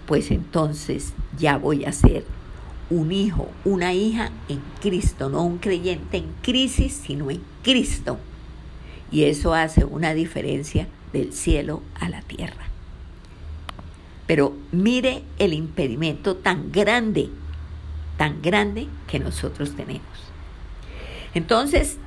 [0.05, 2.25] pues entonces ya voy a ser
[2.89, 8.19] un hijo, una hija en Cristo, no un creyente en crisis, sino en Cristo.
[9.11, 12.65] Y eso hace una diferencia del cielo a la tierra.
[14.27, 17.29] Pero mire el impedimento tan grande,
[18.17, 20.07] tan grande que nosotros tenemos.
[21.33, 21.97] Entonces,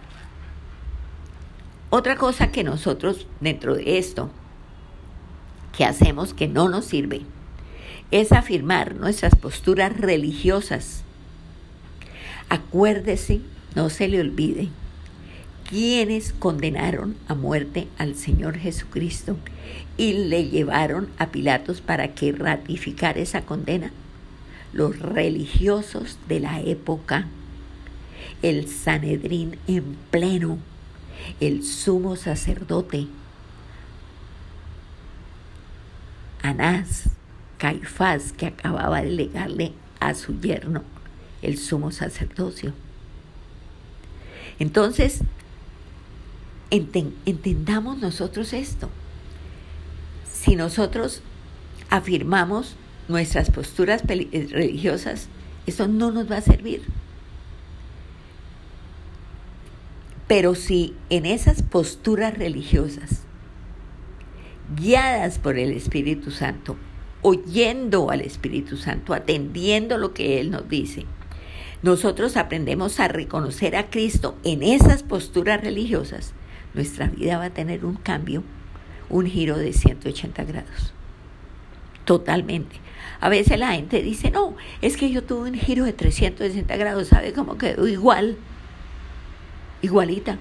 [1.90, 4.30] otra cosa que nosotros dentro de esto,
[5.76, 7.22] que hacemos que no nos sirve,
[8.10, 11.04] es afirmar nuestras posturas religiosas.
[12.48, 13.40] Acuérdese,
[13.74, 14.68] no se le olvide,
[15.68, 19.36] quienes condenaron a muerte al Señor Jesucristo
[19.98, 23.92] y le llevaron a Pilatos para que ratificara esa condena.
[24.72, 27.26] Los religiosos de la época,
[28.40, 30.58] el Sanedrín en pleno,
[31.40, 33.06] el sumo sacerdote,
[36.42, 37.10] Anás,
[37.58, 40.82] Caifás, que acababa de legarle a su yerno
[41.42, 42.72] el sumo sacerdocio.
[44.58, 45.20] Entonces,
[46.70, 48.90] entendamos nosotros esto.
[50.30, 51.22] Si nosotros
[51.90, 52.76] afirmamos
[53.08, 55.28] nuestras posturas eh, religiosas,
[55.66, 56.82] eso no nos va a servir.
[60.26, 63.22] Pero si en esas posturas religiosas,
[64.76, 66.76] guiadas por el Espíritu Santo,
[67.22, 71.06] oyendo al Espíritu Santo, atendiendo lo que Él nos dice,
[71.82, 76.34] nosotros aprendemos a reconocer a Cristo en esas posturas religiosas,
[76.78, 78.44] nuestra vida va a tener un cambio,
[79.10, 80.92] un giro de 180 grados.
[82.04, 82.76] Totalmente.
[83.20, 87.08] A veces la gente dice, no, es que yo tuve un giro de 360 grados,
[87.08, 87.88] ¿sabe cómo quedó?
[87.88, 88.36] Igual,
[89.82, 90.38] igualita.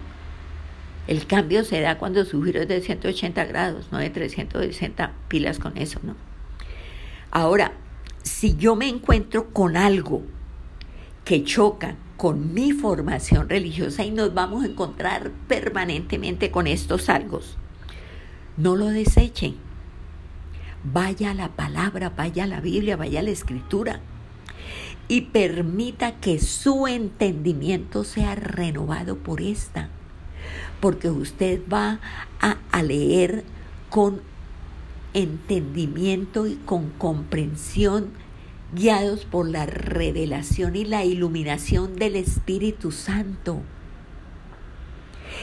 [1.08, 5.58] El cambio se da cuando su giro es de 180 grados, no de 360 pilas
[5.58, 6.16] con eso, ¿no?
[7.32, 7.72] Ahora,
[8.22, 10.22] si yo me encuentro con algo
[11.26, 17.42] que choca con mi formación religiosa y nos vamos a encontrar permanentemente con estos algo,
[18.58, 19.56] no lo desechen.
[20.84, 24.00] vaya a la palabra, vaya a la Biblia, vaya a la escritura
[25.08, 29.90] y permita que su entendimiento sea renovado por esta,
[30.80, 32.00] porque usted va
[32.42, 33.44] a, a leer
[33.90, 34.22] con
[35.14, 38.10] entendimiento y con comprensión,
[38.74, 43.62] guiados por la revelación y la iluminación del Espíritu Santo.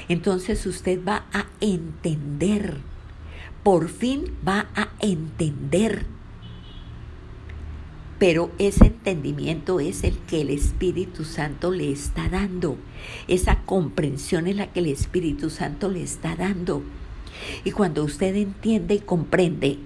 [0.08, 2.78] Entonces usted va a entender,
[3.62, 6.06] por fin va a entender
[8.18, 12.78] pero ese entendimiento es el que el Espíritu Santo le está dando.
[13.28, 16.82] Esa comprensión es la que el Espíritu Santo le está dando.
[17.64, 19.78] Y cuando usted entiende y comprende,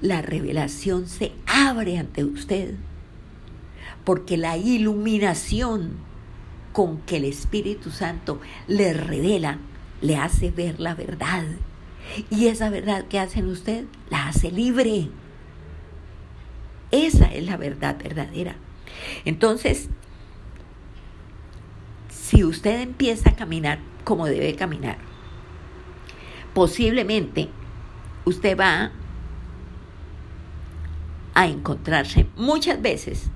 [0.00, 2.74] la revelación se abre ante usted.
[4.04, 5.92] Porque la iluminación
[6.72, 9.58] con que el Espíritu Santo le revela,
[10.00, 11.44] le hace ver la verdad.
[12.30, 15.08] Y esa verdad que hace en usted, la hace libre.
[16.90, 18.56] Esa es la verdad verdadera.
[19.24, 19.88] Entonces,
[22.08, 24.98] si usted empieza a caminar como debe caminar,
[26.54, 27.48] posiblemente
[28.24, 28.92] usted va
[31.38, 33.30] a encontrarse muchas veces,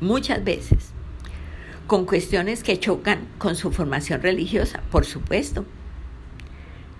[0.00, 0.90] muchas veces,
[1.86, 5.64] con cuestiones que chocan con su formación religiosa, por supuesto.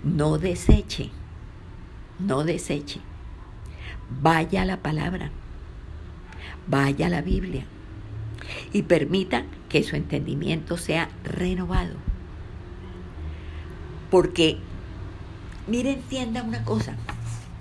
[0.03, 1.09] No deseche,
[2.19, 3.01] no deseche.
[4.21, 5.31] Vaya a la palabra
[6.67, 7.65] vaya a la Biblia
[8.73, 11.95] y permita que su entendimiento sea renovado.
[14.11, 14.57] Porque,
[15.67, 16.95] mire, entienda una cosa,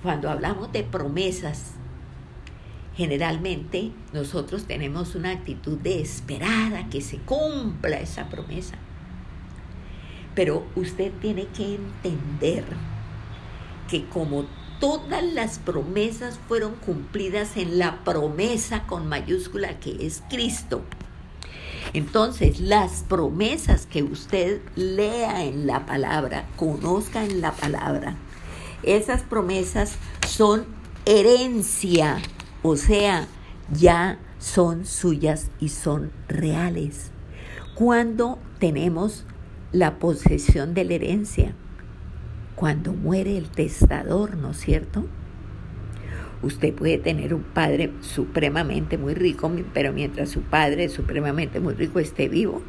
[0.03, 1.73] cuando hablamos de promesas,
[2.97, 6.01] generalmente nosotros tenemos una actitud de
[6.91, 8.77] que se cumpla esa promesa.
[10.35, 12.65] Pero usted tiene que entender
[13.89, 14.47] que como
[14.81, 20.83] todas las promesas fueron cumplidas en la promesa con mayúscula que es Cristo.
[21.93, 28.17] Entonces, las promesas que usted lea en la palabra, conozca en la palabra,
[28.83, 30.67] esas promesas son
[31.07, 32.21] herencia,
[32.69, 33.29] o sea,
[33.73, 37.13] ya son suyas y son reales.
[37.77, 39.25] Cuando tenemos
[39.71, 41.55] la posesión de la herencia,
[42.57, 45.07] cuando muere el testador, ¿no es cierto?
[46.43, 52.01] Usted puede tener un padre supremamente muy rico, pero mientras su padre supremamente muy rico
[52.01, 52.63] esté vivo,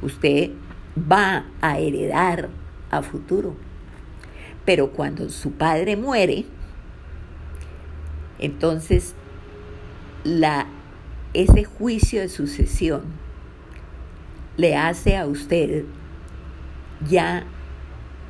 [0.00, 0.52] usted
[0.98, 2.48] va a heredar
[2.90, 3.56] a futuro.
[4.64, 6.46] Pero cuando su padre muere,
[8.38, 9.14] entonces
[10.24, 10.66] la,
[11.34, 13.02] ese juicio de sucesión
[14.56, 15.84] le hace a usted
[17.08, 17.44] ya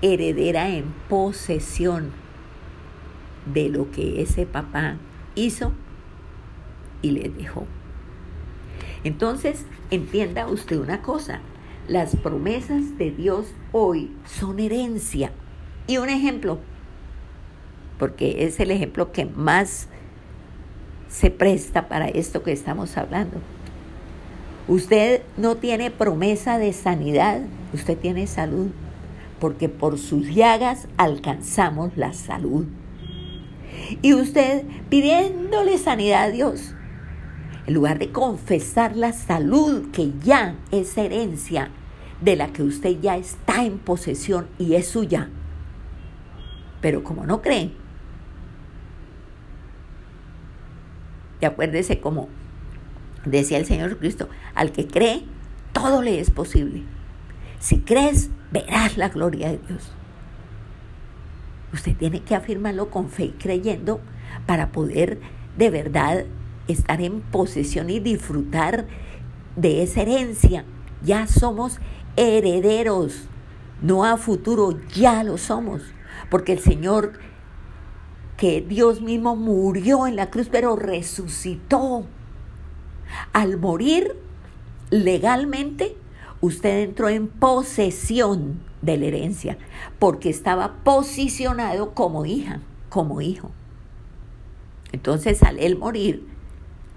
[0.03, 2.11] heredera en posesión
[3.53, 4.97] de lo que ese papá
[5.35, 5.73] hizo
[7.03, 7.67] y le dejó.
[9.05, 11.41] Entonces, entienda usted una cosa,
[11.89, 15.31] las promesas de Dios hoy son herencia.
[15.87, 16.59] Y un ejemplo,
[17.99, 19.89] porque es el ejemplo que más
[21.15, 23.37] se presta para esto que estamos hablando.
[24.67, 27.41] Usted no tiene promesa de sanidad,
[27.73, 28.71] usted tiene salud
[29.39, 32.67] porque por sus llagas alcanzamos la salud.
[34.03, 36.75] Y usted pidiéndole sanidad a Dios,
[37.67, 41.71] en lugar de confesar la salud que ya es herencia
[42.21, 45.29] de la que usted ya está en posesión y es suya.
[46.81, 47.71] Pero como no cree,
[51.45, 52.29] y acuérdese como
[53.27, 55.25] decía el Señor Cristo, al que cree,
[55.75, 56.83] todo le es posible.
[57.59, 59.93] Si crees, verás la gloria de Dios.
[61.75, 64.01] Usted tiene que afirmarlo con fe y creyendo
[64.47, 65.21] para poder
[65.59, 66.25] de verdad
[66.67, 68.87] estar en posesión y disfrutar
[69.55, 70.65] de esa herencia.
[71.03, 71.79] Ya somos
[72.17, 73.29] herederos,
[73.83, 75.83] no a futuro, ya lo somos,
[76.31, 77.19] porque el Señor,
[78.37, 82.05] que Dios mismo murió en la cruz, pero resucitó.
[83.33, 84.17] Al morir
[84.91, 85.97] legalmente,
[86.41, 89.59] usted entró en posesión de la herencia,
[89.99, 93.51] porque estaba posicionado como hija, como hijo.
[94.93, 96.27] Entonces, al él morir,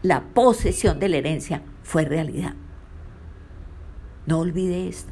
[0.02, 2.54] la posesión de la herencia fue realidad.
[4.26, 5.12] No olvide esto.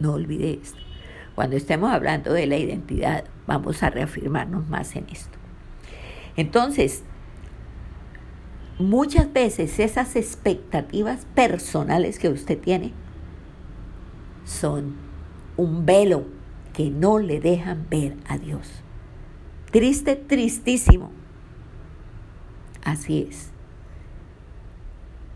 [0.00, 0.78] No olvide esto.
[1.34, 5.38] Cuando estemos hablando de la identidad, vamos a reafirmarnos más en esto.
[6.36, 7.02] Entonces,
[8.78, 12.92] muchas veces esas expectativas personales que usted tiene
[14.44, 14.94] son
[15.56, 16.26] un velo
[16.74, 18.68] que no le dejan ver a Dios.
[19.72, 21.10] Triste, tristísimo.
[22.84, 23.50] Así es.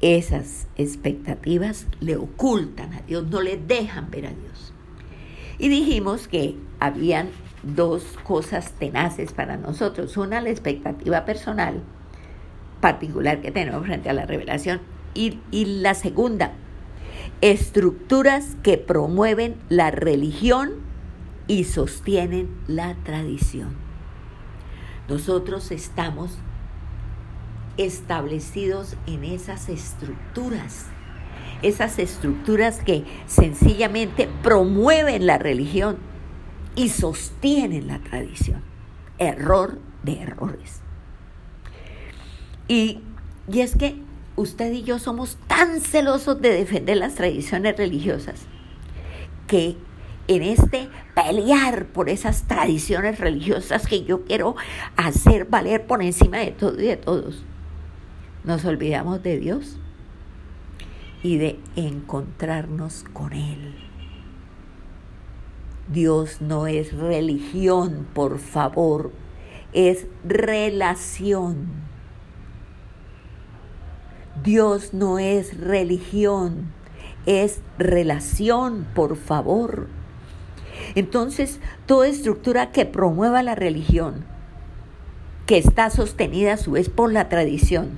[0.03, 4.75] Esas expectativas le ocultan a Dios, no le dejan ver a Dios.
[5.59, 7.29] Y dijimos que habían
[7.63, 10.17] dos cosas tenaces para nosotros.
[10.17, 11.83] Una, la expectativa personal
[12.81, 14.81] particular que tenemos frente a la revelación.
[15.15, 16.53] Y, y la segunda,
[17.41, 20.73] estructuras que promueven la religión
[21.47, 23.75] y sostienen la tradición.
[25.09, 26.39] Nosotros estamos
[27.77, 30.87] establecidos en esas estructuras,
[31.63, 35.99] esas estructuras que sencillamente promueven la religión
[36.77, 38.63] y sostienen la tradición.
[39.19, 40.81] Error de errores.
[42.69, 43.01] Y,
[43.51, 43.97] y es que
[44.37, 48.47] usted y yo somos tan celosos de defender las tradiciones religiosas
[49.47, 49.77] que
[50.29, 54.57] en este pelear por esas tradiciones religiosas que yo quiero
[54.97, 57.45] hacer valer por encima de todo y de todos,
[58.45, 59.77] nos olvidamos de Dios
[61.23, 63.82] y de encontrarnos con Él.
[65.89, 69.13] Dios no es religión, por favor,
[69.73, 71.69] es relación.
[74.43, 76.73] Dios no es religión,
[77.27, 79.89] es relación, por favor.
[80.95, 84.25] Entonces, toda estructura que promueva la religión,
[85.47, 87.91] que está sostenida a su vez por la tradición,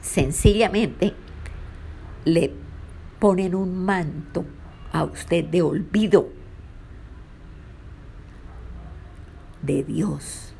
[0.00, 1.14] sencillamente
[2.24, 2.52] le
[3.18, 4.44] ponen un manto
[4.98, 6.28] a usted de olvido
[9.62, 10.52] de Dios.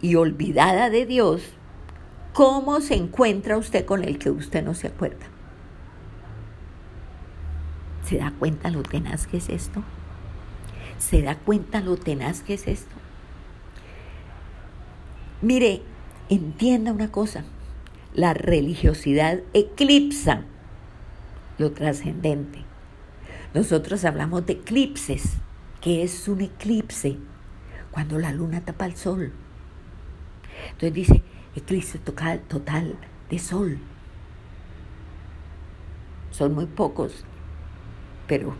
[0.00, 1.42] Y olvidada de Dios,
[2.32, 5.26] ¿cómo se encuentra usted con el que usted no se acuerda?
[8.04, 9.82] ¿Se da cuenta lo tenaz que es esto?
[10.98, 12.94] ¿Se da cuenta lo tenaz que es esto?
[15.42, 15.82] Mire,
[16.28, 17.44] entienda una cosa
[18.16, 20.42] la religiosidad eclipsa
[21.58, 22.64] lo trascendente.
[23.56, 25.38] Nosotros hablamos de eclipses,
[25.80, 27.16] que es un eclipse
[27.90, 29.32] cuando la luna tapa el sol.
[30.72, 31.22] Entonces dice
[31.54, 32.96] eclipse total, total
[33.30, 33.78] de sol.
[36.32, 37.24] Son muy pocos,
[38.26, 38.54] pero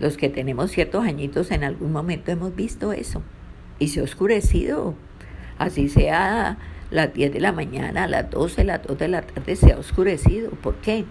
[0.00, 3.22] los que tenemos ciertos añitos en algún momento hemos visto eso.
[3.78, 4.96] Y se ha oscurecido,
[5.56, 6.58] así sea
[6.90, 10.50] las 10 de la mañana, las 12, las 2 de la tarde se ha oscurecido.
[10.50, 11.04] ¿Por qué?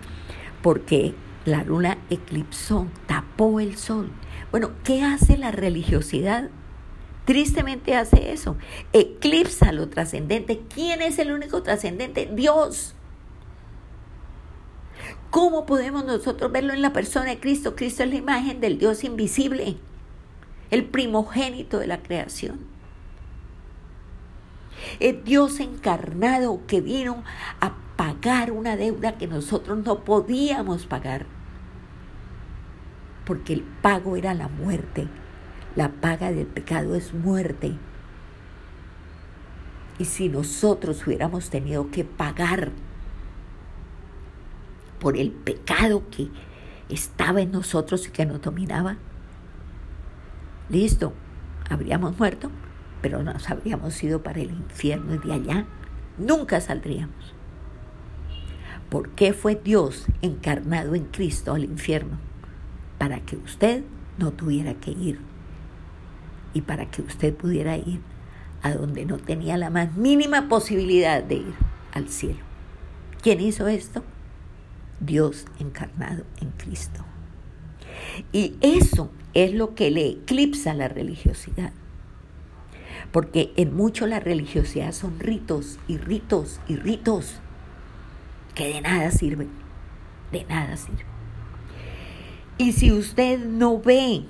[0.62, 1.16] Porque
[1.46, 4.12] la luna eclipsó, tapó el sol.
[4.52, 6.50] Bueno, ¿qué hace la religiosidad?
[7.26, 8.58] Tristemente hace eso.
[8.92, 10.62] Eclipsa lo trascendente.
[10.74, 12.30] ¿Quién es el único trascendente?
[12.34, 12.96] Dios.
[15.30, 17.76] ¿Cómo podemos nosotros verlo en la persona de Cristo?
[17.76, 19.78] Cristo es la imagen del Dios invisible,
[20.70, 22.60] el primogénito de la creación.
[25.00, 27.24] Es Dios encarnado que vino
[27.62, 31.26] a pagar una deuda que nosotros no podíamos pagar.
[33.26, 35.08] Porque el pago era la muerte.
[35.76, 37.74] La paga del pecado es muerte.
[40.00, 42.72] Y si nosotros hubiéramos tenido que pagar
[45.00, 46.30] por el pecado que
[46.90, 48.98] estaba en nosotros y que nos dominaba,
[50.70, 51.14] listo,
[51.70, 52.50] habríamos muerto
[53.04, 55.66] pero nos habríamos ido para el infierno y de allá
[56.18, 57.36] nunca saldríamos.
[58.90, 62.18] ¿Por qué fue Dios encarnado en Cristo al infierno?
[63.04, 63.84] Para que usted
[64.18, 65.20] no tuviera que ir
[66.54, 68.00] y para que usted pudiera ir
[68.62, 71.54] a donde no tenía la más mínima posibilidad de ir,
[71.92, 72.40] al cielo.
[73.22, 74.06] ¿Quién hizo esto?
[75.02, 77.04] Dios encarnado en Cristo.
[78.32, 81.74] Y eso es lo que le eclipsa la religiosidad
[83.12, 87.42] porque en mucho la religiosidad son ritos y ritos y ritos
[88.56, 89.50] que de nada sirven,
[90.32, 91.13] de nada sirven.
[92.58, 94.24] Y si usted no ve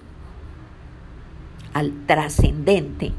[1.74, 3.11] al trascendente,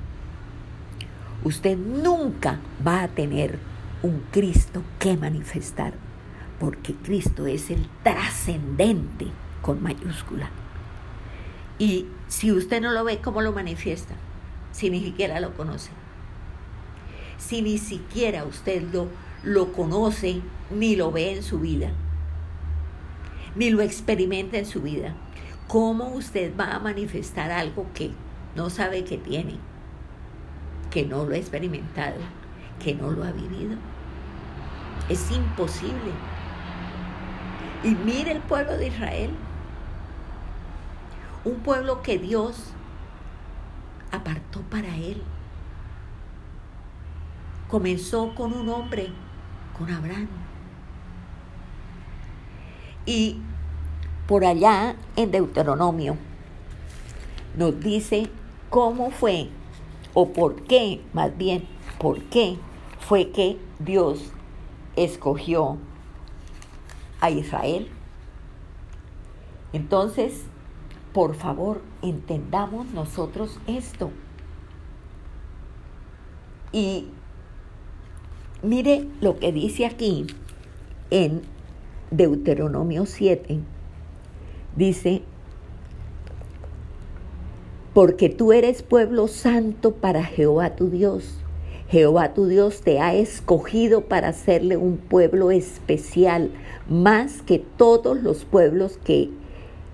[1.45, 3.59] usted nunca va a tener
[4.03, 5.95] un Cristo que manifestar,
[6.59, 9.27] porque Cristo es el trascendente
[9.63, 10.51] con mayúscula.
[11.79, 14.15] Y si usted no lo ve, ¿cómo lo manifiesta?
[14.75, 15.91] si ni siquiera lo conoce?
[17.39, 19.09] Si ni siquiera usted lo,
[19.43, 20.41] lo conoce
[20.71, 21.93] ni lo ve en su vida,
[23.55, 25.15] ni lo experimenta en su vida,
[25.69, 28.11] ¿cómo usted va a manifestar algo que
[28.55, 29.57] no sabe que tiene,
[30.91, 32.17] que no lo ha experimentado,
[32.83, 33.77] que no lo ha vivido?
[35.09, 36.13] Es imposible.
[37.83, 39.31] Y mire el pueblo de Israel,
[41.45, 42.73] un pueblo que Dios
[44.11, 45.23] apartó para Él.
[47.75, 49.09] comenzó con un hombre,
[49.77, 50.44] con Abraham.
[53.07, 53.39] Y
[54.27, 56.17] por allá en Deuteronomio
[57.57, 58.29] nos dice
[58.71, 59.49] cómo fue,
[60.15, 61.65] o por qué, más bien,
[61.99, 62.57] por qué
[63.01, 64.33] fue que Dios
[64.97, 65.79] escogió
[67.21, 67.89] a Israel.
[69.73, 70.45] Entonces,
[71.13, 74.11] por favor, entendamos nosotros esto.
[76.73, 77.09] Y
[78.63, 80.27] mire lo que dice aquí
[81.11, 81.43] en
[82.11, 83.61] Deuteronomio 7.
[84.77, 85.23] Dice,
[87.95, 91.39] porque tú eres pueblo santo para Jehová tu Dios.
[91.89, 96.51] Jehová tu Dios te ha escogido para hacerle un pueblo especial,
[96.89, 99.31] más que todos los pueblos que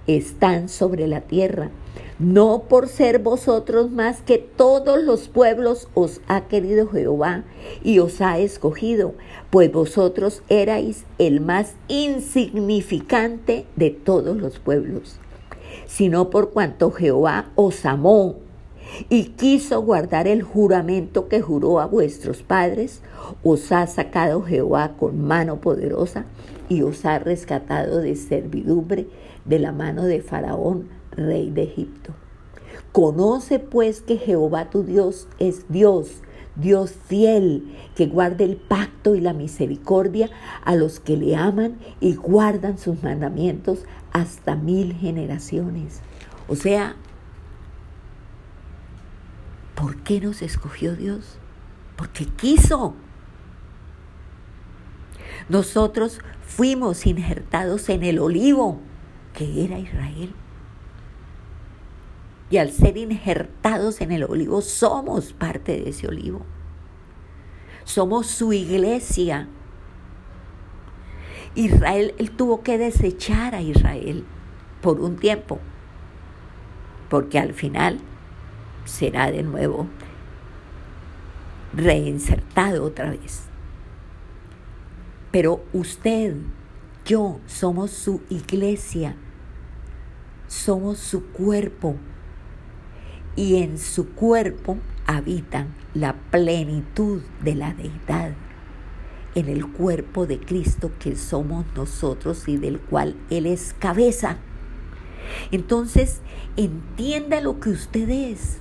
[0.07, 1.71] están sobre la tierra.
[2.21, 7.43] No por ser vosotros más que todos los pueblos os ha querido Jehová
[7.83, 9.15] y os ha escogido,
[9.51, 15.19] pues vosotros erais el más insignificante de todos los pueblos
[15.91, 18.37] sino por cuanto Jehová os amó
[19.09, 23.03] y quiso guardar el juramento que juró a vuestros padres,
[23.43, 26.27] os ha sacado Jehová con mano poderosa
[26.69, 29.09] y os ha rescatado de servidumbre
[29.45, 32.15] de la mano de Faraón, rey de Egipto.
[32.93, 36.23] Conoce pues que Jehová tu Dios es Dios,
[36.57, 40.29] Dios fiel, que guarde el pacto y la misericordia
[40.65, 46.01] a los que le aman y guardan sus mandamientos hasta mil generaciones.
[46.49, 46.97] O sea,
[49.77, 51.39] ¿por qué nos escogió Dios?
[51.97, 52.95] Porque quiso.
[55.49, 58.81] Nosotros fuimos injertados en el olivo,
[59.35, 60.35] que era Israel.
[62.51, 66.45] Y al ser injertados en el olivo, somos parte de ese olivo.
[67.85, 69.49] Somos su iglesia.
[71.55, 74.25] Israel, él tuvo que desechar a Israel
[74.83, 75.61] por un tiempo,
[77.09, 78.01] porque al final
[78.85, 79.87] será de nuevo
[81.73, 83.45] reinsertado otra vez.
[85.31, 86.35] Pero usted,
[87.05, 89.15] yo, somos su iglesia,
[90.49, 91.97] somos su cuerpo
[93.37, 98.33] y en su cuerpo habitan la plenitud de la deidad
[99.35, 104.39] en el cuerpo de Cristo que somos nosotros y del cual Él es cabeza.
[105.53, 106.21] Entonces,
[106.57, 108.59] entienda lo que usted es.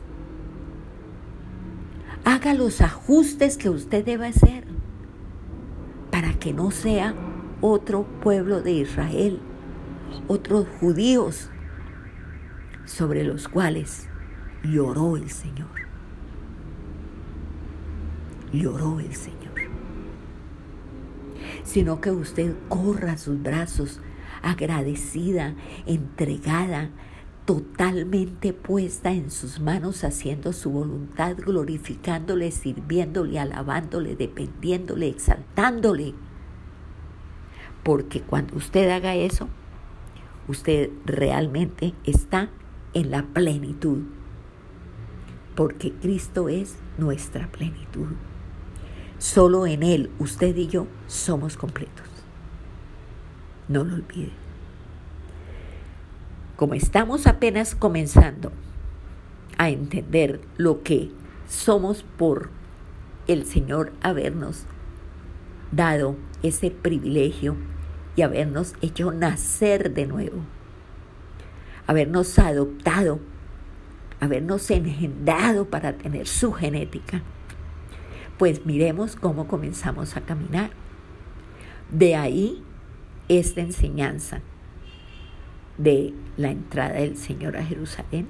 [2.23, 4.65] Haga los ajustes que usted debe hacer
[6.11, 7.15] para que no sea
[7.61, 9.39] otro pueblo de Israel,
[10.27, 11.49] otros judíos
[12.85, 14.08] sobre los cuales
[14.63, 15.69] lloró el Señor.
[18.51, 19.39] Lloró el Señor
[21.69, 23.99] sino que usted corra sus brazos,
[24.41, 25.53] agradecida,
[25.85, 26.89] entregada,
[27.45, 36.15] totalmente puesta en sus manos, haciendo su voluntad, glorificándole, sirviéndole, alabándole, dependiéndole, exaltándole.
[37.83, 39.47] Porque cuando usted haga eso,
[40.47, 42.49] usted realmente está
[42.93, 44.03] en la plenitud.
[45.55, 48.07] Porque Cristo es nuestra plenitud.
[49.17, 52.07] Solo en Él, usted y yo, somos completos.
[53.67, 54.31] No lo olvide.
[56.55, 58.51] Como estamos apenas comenzando
[59.57, 61.11] a entender lo que
[61.47, 62.49] somos por
[63.27, 64.65] el Señor habernos
[65.71, 67.55] dado ese privilegio
[68.15, 70.39] y habernos hecho nacer de nuevo,
[71.87, 73.19] habernos adoptado,
[74.19, 77.23] habernos engendrado para tener su genética
[78.39, 80.71] pues miremos cómo comenzamos a caminar.
[81.91, 82.63] De ahí
[83.27, 84.41] esta enseñanza
[85.77, 88.27] de la entrada del Señor a Jerusalén,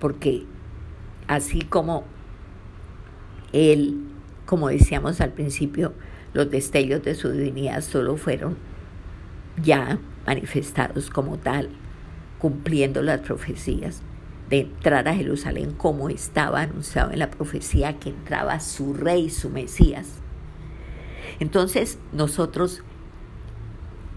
[0.00, 0.46] porque
[1.28, 2.04] así como
[3.52, 4.00] Él,
[4.46, 5.92] como decíamos al principio,
[6.32, 8.56] los destellos de su divinidad solo fueron
[9.62, 11.68] ya manifestados como tal,
[12.38, 14.02] cumpliendo las profecías,
[14.52, 19.48] de entrar a Jerusalén como estaba anunciado en la profecía que entraba su rey, su
[19.48, 20.20] Mesías.
[21.40, 22.82] Entonces nosotros,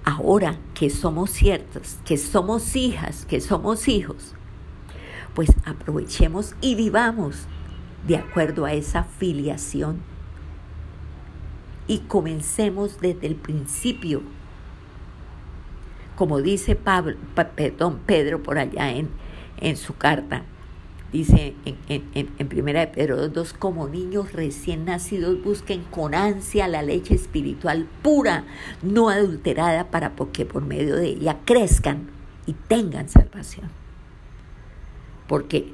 [0.03, 4.35] ahora que somos ciertos, que somos hijas, que somos hijos,
[5.35, 7.45] pues aprovechemos y vivamos
[8.05, 10.01] de acuerdo a esa filiación
[11.87, 14.21] y comencemos desde el principio.
[16.17, 17.15] Como dice Pablo,
[17.55, 19.23] perdón, Pedro por allá en
[19.59, 20.43] en su carta.
[21.11, 27.15] dice en, Primera de Pedro 2, como niños recién nacidos busquen con ansia la leche
[27.15, 28.43] espiritual pura,
[28.81, 32.09] no adulterada, para que por medio de ella crezcan
[32.45, 33.69] y tengan salvación.
[35.27, 35.71] Porque,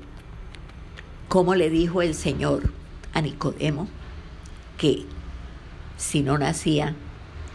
[1.27, 2.71] como le dijo el Señor
[3.13, 3.87] a Nicodemo,
[4.77, 5.05] que
[5.97, 6.95] si no nacía,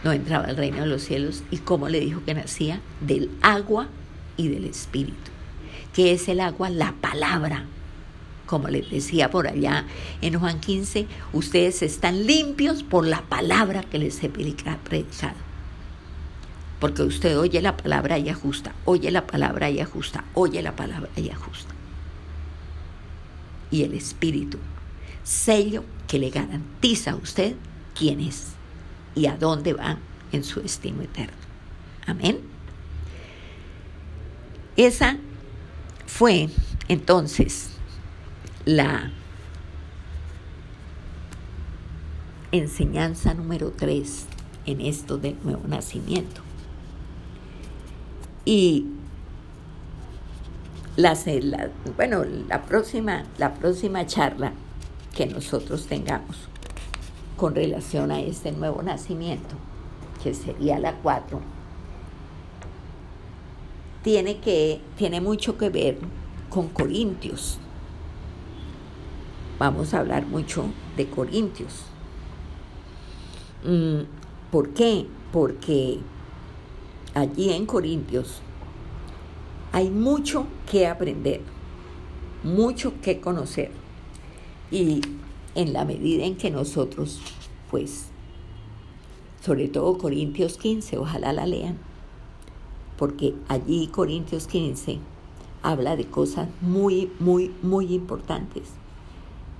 [0.03, 3.87] no entraba al reino de los cielos, y cómo le dijo que nacía del agua
[4.37, 5.36] y del espíritu.
[5.97, 6.69] Que es el agua?
[6.69, 7.65] La palabra.
[8.45, 9.83] Como les decía por allá
[10.21, 14.77] en Juan 15, ustedes están limpios por la palabra que les he predicado.
[16.79, 21.09] Porque usted oye la palabra y ajusta, oye la palabra y ajusta, oye la palabra
[21.15, 21.73] y ajusta.
[23.71, 24.59] Y el Espíritu,
[25.23, 27.55] sello que le garantiza a usted
[27.97, 28.49] quién es
[29.15, 29.97] y a dónde va
[30.31, 31.33] en su destino eterno.
[32.05, 32.39] Amén.
[34.75, 35.17] Esa
[36.17, 36.49] fue
[36.87, 37.69] entonces
[38.65, 39.11] la
[42.51, 44.25] enseñanza número 3
[44.65, 46.41] en esto del nuevo nacimiento.
[48.45, 48.87] Y
[50.95, 51.15] la,
[51.95, 54.53] bueno, la próxima, la próxima charla
[55.15, 56.49] que nosotros tengamos
[57.35, 59.55] con relación a este nuevo nacimiento,
[60.23, 61.56] que sería la 4,
[64.07, 65.97] tiene, que, tiene mucho que ver
[66.49, 67.59] con Corintios.
[69.59, 70.63] Vamos a hablar mucho
[70.95, 71.81] de Corintios.
[73.65, 74.03] Mm,
[74.49, 75.07] ¿Por qué?
[75.33, 75.99] Porque
[77.15, 78.39] allí en Corintios
[79.73, 81.41] hay mucho que aprender,
[82.45, 83.71] mucho que conocer.
[84.71, 85.01] Y
[85.53, 87.19] en la medida en que nosotros,
[87.69, 88.05] pues,
[89.41, 91.77] sobre todo Corintios 15, ojalá la lean,
[92.97, 94.99] porque allí Corintios 15
[95.63, 98.69] habla de cosas muy, muy, muy importantes.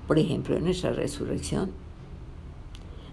[0.07, 1.71] Por ejemplo, en nuestra resurrección,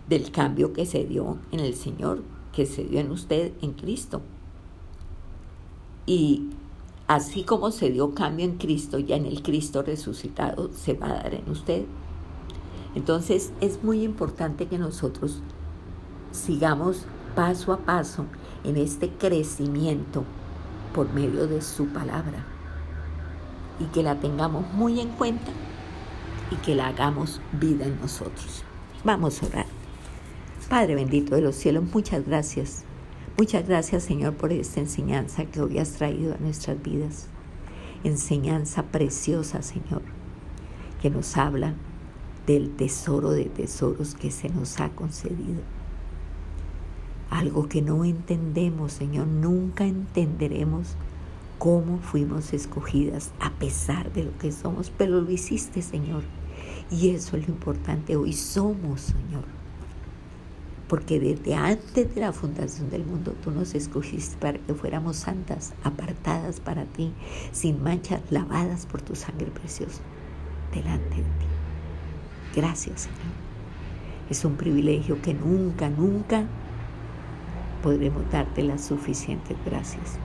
[0.08, 2.22] del cambio que se dio en el Señor,
[2.52, 4.20] que se dio en usted, en Cristo.
[6.06, 6.50] Y
[7.06, 11.14] así como se dio cambio en Cristo, ya en el Cristo resucitado se va a
[11.14, 11.84] dar en usted.
[12.94, 15.40] Entonces es muy importante que nosotros
[16.32, 18.26] sigamos paso a paso
[18.64, 20.24] en este crecimiento
[20.94, 22.44] por medio de su palabra
[23.80, 25.50] y que la tengamos muy en cuenta
[26.50, 28.62] y que la hagamos vida en nosotros.
[29.02, 29.66] Vamos a orar.
[30.68, 32.84] Padre bendito de los cielos, muchas gracias.
[33.36, 37.26] Muchas gracias Señor por esta enseñanza que hoy has traído a nuestras vidas.
[38.04, 40.02] Enseñanza preciosa Señor,
[41.02, 41.74] que nos habla
[42.46, 45.73] del tesoro de tesoros que se nos ha concedido.
[47.30, 50.96] Algo que no entendemos, Señor, nunca entenderemos
[51.58, 56.22] cómo fuimos escogidas a pesar de lo que somos, pero lo hiciste, Señor.
[56.90, 59.44] Y eso es lo importante, hoy somos, Señor.
[60.88, 65.72] Porque desde antes de la fundación del mundo tú nos escogiste para que fuéramos santas,
[65.82, 67.12] apartadas para ti,
[67.52, 70.02] sin manchas, lavadas por tu sangre preciosa,
[70.72, 71.46] delante de ti.
[72.54, 73.18] Gracias, Señor.
[74.28, 76.44] Es un privilegio que nunca, nunca
[77.84, 80.18] podremos darte las suficientes gracias.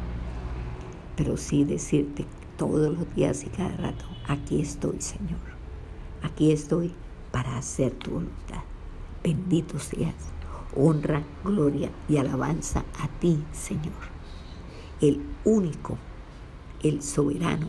[1.17, 2.25] Pero sí decirte
[2.57, 5.41] todos los días y cada rato, aquí estoy, Señor.
[6.23, 6.93] Aquí estoy
[7.33, 8.63] para hacer tu voluntad.
[9.21, 10.15] Bendito seas.
[10.73, 14.07] Honra, gloria y alabanza a ti, Señor.
[15.01, 15.97] El único,
[16.81, 17.67] el soberano,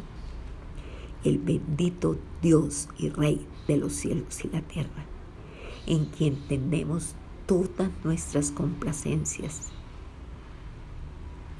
[1.25, 5.05] el bendito Dios y Rey de los cielos y la tierra,
[5.89, 7.17] en quien tenemos
[7.47, 9.73] todas nuestras complacencias,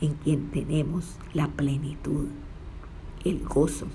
[0.01, 2.27] en quien tenemos la plenitud,
[3.25, 3.87] el gozo,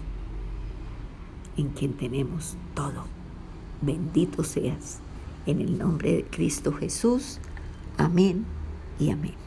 [1.57, 3.05] en quien tenemos todo.
[3.81, 4.99] Bendito seas
[5.45, 7.39] en el nombre de Cristo Jesús.
[7.97, 8.45] Amén
[8.99, 9.44] y amén.